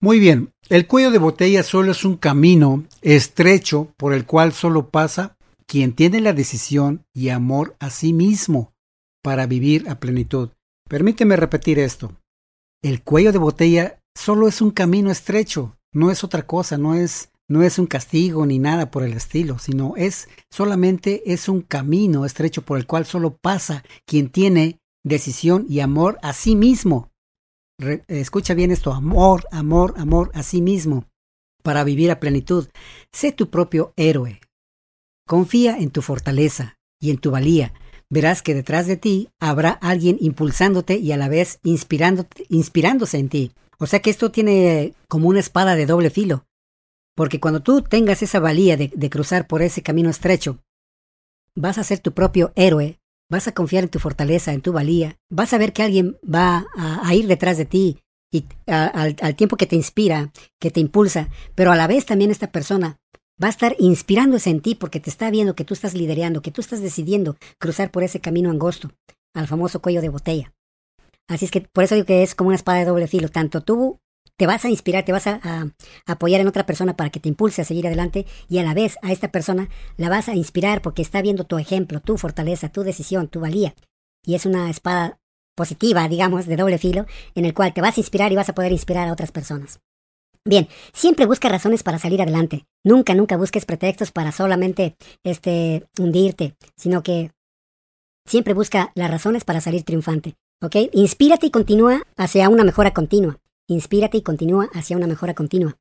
Muy 0.00 0.18
bien, 0.18 0.52
el 0.68 0.86
cuello 0.86 1.10
de 1.10 1.18
botella 1.18 1.62
solo 1.62 1.92
es 1.92 2.04
un 2.04 2.16
camino 2.16 2.84
estrecho 3.02 3.92
por 3.96 4.14
el 4.14 4.24
cual 4.24 4.52
solo 4.52 4.88
pasa 4.88 5.36
quien 5.66 5.92
tiene 5.92 6.20
la 6.20 6.32
decisión 6.32 7.04
y 7.14 7.28
amor 7.28 7.76
a 7.80 7.90
sí 7.90 8.12
mismo 8.12 8.72
para 9.22 9.46
vivir 9.46 9.88
a 9.88 10.00
plenitud. 10.00 10.50
Permíteme 10.88 11.36
repetir 11.36 11.78
esto. 11.78 12.16
El 12.82 13.02
cuello 13.02 13.30
de 13.30 13.38
botella 13.38 14.00
solo 14.16 14.48
es 14.48 14.62
un 14.62 14.70
camino 14.70 15.10
estrecho, 15.10 15.76
no 15.92 16.10
es 16.10 16.24
otra 16.24 16.46
cosa, 16.46 16.78
no 16.78 16.94
es 16.94 17.29
no 17.50 17.64
es 17.64 17.80
un 17.80 17.86
castigo 17.86 18.46
ni 18.46 18.60
nada 18.60 18.92
por 18.92 19.02
el 19.02 19.12
estilo, 19.12 19.58
sino 19.58 19.94
es 19.96 20.28
solamente 20.50 21.32
es 21.32 21.48
un 21.48 21.62
camino 21.62 22.24
estrecho 22.24 22.62
por 22.62 22.78
el 22.78 22.86
cual 22.86 23.06
solo 23.06 23.36
pasa 23.36 23.82
quien 24.06 24.30
tiene 24.30 24.78
decisión 25.04 25.66
y 25.68 25.80
amor 25.80 26.18
a 26.22 26.32
sí 26.32 26.54
mismo. 26.54 27.10
escucha 28.06 28.54
bien 28.54 28.70
esto, 28.70 28.92
amor, 28.92 29.48
amor, 29.50 29.94
amor 29.96 30.30
a 30.32 30.44
sí 30.44 30.62
mismo 30.62 31.06
para 31.64 31.82
vivir 31.82 32.12
a 32.12 32.20
plenitud. 32.20 32.68
Sé 33.12 33.32
tu 33.32 33.50
propio 33.50 33.94
héroe. 33.96 34.40
Confía 35.26 35.76
en 35.76 35.90
tu 35.90 36.02
fortaleza 36.02 36.78
y 37.00 37.10
en 37.10 37.18
tu 37.18 37.32
valía. 37.32 37.74
Verás 38.08 38.42
que 38.42 38.54
detrás 38.54 38.86
de 38.86 38.96
ti 38.96 39.28
habrá 39.40 39.70
alguien 39.70 40.18
impulsándote 40.20 40.98
y 40.98 41.10
a 41.10 41.16
la 41.16 41.28
vez 41.28 41.58
inspirándose 41.64 43.18
en 43.18 43.28
ti. 43.28 43.52
O 43.80 43.86
sea 43.86 44.00
que 44.00 44.10
esto 44.10 44.30
tiene 44.30 44.94
como 45.08 45.28
una 45.28 45.40
espada 45.40 45.74
de 45.74 45.86
doble 45.86 46.10
filo. 46.10 46.44
Porque 47.20 47.38
cuando 47.38 47.60
tú 47.60 47.82
tengas 47.82 48.22
esa 48.22 48.40
valía 48.40 48.78
de, 48.78 49.10
cruzar 49.10 49.46
por 49.46 49.60
ese 49.60 49.82
camino 49.82 50.08
estrecho, 50.08 50.64
vas 51.54 51.76
a 51.76 51.84
ser 51.84 51.98
tu 51.98 52.14
propio 52.14 52.50
héroe, 52.56 52.98
vas 53.30 53.46
a 53.46 53.52
confiar 53.52 53.84
en 53.84 53.90
tu 53.90 53.98
fortaleza, 53.98 54.54
en 54.54 54.62
tu 54.62 54.72
valía, 54.72 55.18
vas 55.28 55.52
a 55.52 55.58
ver 55.58 55.74
que 55.74 55.82
alguien 55.82 56.16
va 56.24 56.66
a, 56.78 57.14
ir 57.14 57.26
detrás 57.26 57.58
de 57.58 57.66
ti 57.66 57.98
y 58.32 58.46
al, 58.66 59.36
tiempo 59.36 59.58
que 59.58 59.66
te 59.66 59.76
inspira, 59.76 60.32
que 60.58 60.70
te 60.70 60.80
impulsa, 60.80 61.28
pero 61.54 61.72
a 61.72 61.76
la 61.76 61.86
vez 61.86 62.06
también 62.06 62.30
esta 62.30 62.50
persona 62.50 62.96
va 63.36 63.48
a 63.48 63.50
estar 63.50 63.76
inspirándose 63.78 64.48
en 64.48 64.62
ti 64.62 64.74
porque 64.74 64.98
te 64.98 65.10
está 65.10 65.30
viendo 65.30 65.54
que 65.54 65.66
tú 65.66 65.74
estás 65.74 65.92
liderando, 65.92 66.40
que 66.40 66.52
tú 66.52 66.62
estás 66.62 66.80
decidiendo 66.80 67.36
cruzar 67.58 67.90
por 67.90 68.02
ese 68.02 68.20
camino 68.20 68.48
angosto, 68.48 68.92
al 69.34 69.46
famoso 69.46 69.82
cuello 69.82 70.00
de 70.00 70.08
botella. 70.08 70.54
Así 71.28 71.44
es 71.44 71.50
que 71.50 71.60
por 71.60 71.84
eso 71.84 71.96
digo 71.96 72.06
que 72.06 72.22
es 72.22 72.34
como 72.34 72.48
una 72.48 72.56
espada 72.56 72.78
de 72.78 72.86
doble 72.86 73.08
filo. 73.08 73.28
Tanto 73.28 73.60
tú 73.60 74.00
te 74.40 74.46
vas 74.46 74.64
a 74.64 74.70
inspirar, 74.70 75.04
te 75.04 75.12
vas 75.12 75.26
a, 75.26 75.38
apoyar 76.06 76.40
en 76.40 76.48
otra 76.48 76.64
persona 76.64 76.96
para 76.96 77.10
que 77.10 77.20
te 77.20 77.28
impulse 77.28 77.60
a 77.60 77.64
seguir 77.66 77.86
adelante 77.86 78.24
y 78.48 78.56
a 78.56 78.62
la 78.62 78.72
vez 78.72 78.96
a 79.02 79.12
esta 79.12 79.30
persona 79.30 79.68
la 79.98 80.08
vas 80.08 80.30
a 80.30 80.34
inspirar 80.34 80.80
porque 80.80 81.02
está 81.02 81.20
viendo 81.20 81.44
tu 81.44 81.58
ejemplo, 81.58 82.00
tu 82.00 82.16
fortaleza, 82.16 82.70
tu 82.70 82.82
decisión, 82.82 83.28
tu 83.28 83.40
valía. 83.40 83.74
Y 84.24 84.36
es 84.36 84.46
una 84.46 84.70
espada 84.70 85.20
positiva, 85.54 86.08
digamos, 86.08 86.46
de 86.46 86.56
doble 86.56 86.78
filo, 86.78 87.04
en 87.34 87.44
el 87.44 87.52
cual 87.52 87.74
te 87.74 87.82
vas 87.82 87.98
a 87.98 88.00
inspirar 88.00 88.32
y 88.32 88.36
vas 88.36 88.48
a 88.48 88.54
poder 88.54 88.72
inspirar 88.72 89.08
a 89.08 89.12
otras 89.12 89.30
personas. 89.30 89.80
Bien, 90.42 90.68
siempre 90.94 91.26
busca 91.26 91.50
razones 91.50 91.82
para 91.82 91.98
salir 91.98 92.22
adelante. 92.22 92.64
Nunca, 92.82 93.12
nunca 93.12 93.36
busques 93.36 93.66
pretextos 93.66 94.10
para 94.10 94.32
solamente 94.32 94.96
este 95.22 95.86
hundirte, 95.98 96.56
sino 96.78 97.02
que 97.02 97.30
siempre 98.26 98.54
busca 98.54 98.90
las 98.94 99.10
razones 99.10 99.44
para 99.44 99.60
salir 99.60 99.82
triunfante. 99.82 100.34
¿Ok? 100.62 100.76
Inspírate 100.92 101.44
y 101.44 101.50
continúa 101.50 102.00
hacia 102.16 102.48
una 102.48 102.64
mejora 102.64 102.94
continua. 102.94 103.38
Inspírate 103.70 104.18
y 104.18 104.22
continúa 104.22 104.68
hacia 104.74 104.96
una 104.96 105.06
mejora 105.06 105.34
continua. 105.34 105.76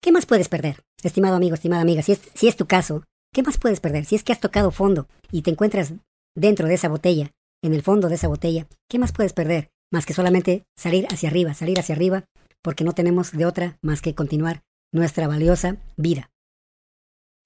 ¿Qué 0.00 0.12
más 0.12 0.26
puedes 0.26 0.48
perder? 0.48 0.84
Estimado 1.02 1.34
amigo, 1.34 1.54
estimada 1.54 1.82
amiga, 1.82 2.00
si 2.00 2.12
es, 2.12 2.20
si 2.34 2.46
es 2.46 2.54
tu 2.54 2.66
caso, 2.66 3.02
¿qué 3.34 3.42
más 3.42 3.58
puedes 3.58 3.80
perder? 3.80 4.04
Si 4.04 4.14
es 4.14 4.22
que 4.22 4.32
has 4.32 4.38
tocado 4.38 4.70
fondo 4.70 5.08
y 5.32 5.42
te 5.42 5.50
encuentras 5.50 5.92
dentro 6.36 6.68
de 6.68 6.74
esa 6.74 6.88
botella, 6.88 7.32
en 7.60 7.74
el 7.74 7.82
fondo 7.82 8.08
de 8.08 8.14
esa 8.14 8.28
botella, 8.28 8.68
¿qué 8.88 9.00
más 9.00 9.10
puedes 9.10 9.32
perder? 9.32 9.70
Más 9.92 10.06
que 10.06 10.14
solamente 10.14 10.62
salir 10.78 11.08
hacia 11.10 11.30
arriba, 11.30 11.52
salir 11.52 11.80
hacia 11.80 11.96
arriba, 11.96 12.26
porque 12.62 12.84
no 12.84 12.92
tenemos 12.92 13.32
de 13.32 13.44
otra 13.44 13.76
más 13.82 14.02
que 14.02 14.14
continuar 14.14 14.62
nuestra 14.92 15.26
valiosa 15.26 15.78
vida. 15.96 16.30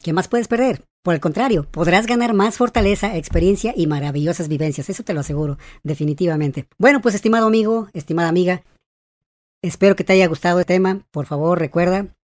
¿Qué 0.03 0.13
más 0.13 0.29
puedes 0.29 0.47
perder? 0.47 0.85
Por 1.03 1.15
el 1.15 1.21
contrario, 1.21 1.67
podrás 1.71 2.07
ganar 2.07 2.35
más 2.35 2.59
fortaleza, 2.59 3.17
experiencia 3.17 3.73
y 3.75 3.87
maravillosas 3.87 4.49
vivencias, 4.49 4.91
eso 4.91 5.05
te 5.05 5.15
lo 5.15 5.21
aseguro, 5.21 5.57
definitivamente. 5.85 6.67
Bueno, 6.77 7.01
pues 7.01 7.15
estimado 7.15 7.47
amigo, 7.47 7.89
estimada 7.95 8.29
amiga, 8.29 8.63
Espero 9.63 9.97
que 9.97 10.05
te 10.05 10.13
haya 10.13 10.27
gustado 10.27 10.59
el 10.59 10.67
tema. 10.67 11.07
Por 11.11 11.27
favor, 11.27 11.59
recuerda, 11.59 12.15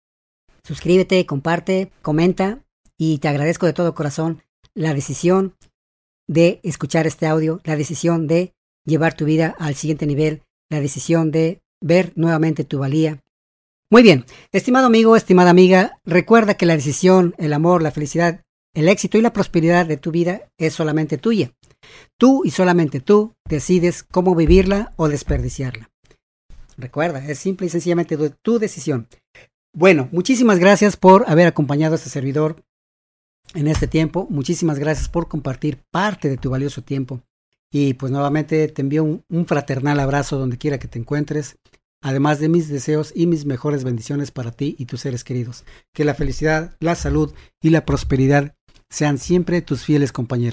suscríbete, 0.64 1.27
comparte, 1.27 1.90
comenta 2.03 2.64
y 2.97 3.18
te 3.18 3.29
agradezco 3.29 3.66
de 3.66 3.73
todo 3.73 3.95
corazón 3.95 4.42
la 4.75 4.95
decisión 4.95 5.57
de 6.29 6.61
escuchar 6.62 7.07
este 7.07 7.27
audio, 7.27 7.61
la 7.64 7.77
decisión 7.77 8.27
de 8.27 8.55
llevar 8.85 9.14
tu 9.14 9.25
vida 9.25 9.55
al 9.59 9.75
siguiente 9.75 10.07
nivel, 10.07 10.42
la 10.71 10.81
decisión 10.81 11.31
de 11.31 11.61
ver 11.81 12.12
nuevamente 12.14 12.64
tu 12.64 12.79
valía. 12.79 13.21
Muy 13.90 14.03
bien, 14.03 14.25
estimado 14.53 14.87
amigo, 14.87 15.16
estimada 15.16 15.51
amiga, 15.51 15.99
recuerda 16.05 16.55
que 16.55 16.64
la 16.64 16.77
decisión, 16.77 17.35
el 17.37 17.53
amor, 17.53 17.83
la 17.83 17.90
felicidad, 17.90 18.42
el 18.75 18.88
éxito 18.88 19.18
y 19.18 19.21
la 19.21 19.35
prosperidad 19.35 19.85
de 19.85 19.99
tu 19.99 20.11
vida 20.11 20.49
es 20.57 20.73
solamente 20.73 21.18
tuya. 21.18 21.53
Tú 22.16 22.42
y 22.45 22.51
solamente 22.53 23.01
tú 23.01 23.35
decides 23.47 24.03
cómo 24.03 24.35
vivirla 24.35 24.95
o 24.97 25.09
desperdiciarla. 25.09 25.92
Recuerda, 26.77 27.25
es 27.27 27.39
simple 27.39 27.67
y 27.67 27.71
sencillamente 27.71 28.17
tu 28.43 28.59
decisión. 28.59 29.09
Bueno, 29.75 30.09
muchísimas 30.13 30.59
gracias 30.59 30.97
por 30.97 31.25
haber 31.29 31.47
acompañado 31.47 31.95
a 31.95 31.97
este 31.97 32.11
servidor 32.11 32.63
en 33.55 33.69
este 33.69 33.87
tiempo. 33.87 34.27
Muchísimas 34.31 34.79
gracias 34.79 35.09
por 35.09 35.29
compartir 35.29 35.79
parte 35.91 36.29
de 36.29 36.37
tu 36.37 36.51
valioso 36.51 36.83
tiempo. 36.83 37.23
Y 37.71 37.95
pues 37.95 38.13
nuevamente 38.13 38.69
te 38.69 38.83
envío 38.83 39.03
un, 39.03 39.25
un, 39.31 39.47
fraternal 39.47 39.99
abrazo 39.99 40.39
donde 40.39 40.59
quiera 40.59 40.79
que 40.79 40.89
te 40.89 40.99
encuentres, 40.99 41.57
además 42.03 42.39
de 42.39 42.51
mis 42.51 42.69
deseos 42.69 43.13
y 43.17 43.27
mis 43.27 43.47
mejores 43.47 43.83
bendiciones 43.83 44.31
para 44.31 44.53
ti 44.53 44.77
y 44.79 44.85
tus 44.85 45.01
seres 45.01 45.25
queridos. 45.25 45.65
Que 45.95 46.05
la 46.05 46.15
felicidad, 46.15 46.77
la 46.81 46.95
salud 46.95 47.33
y 47.63 47.71
la 47.71 47.87
prosperidad 47.87 48.55
sean 48.91 49.17
siempre 49.17 49.63
tus 49.63 49.85
fieles 49.85 50.13
compañeros. 50.13 50.51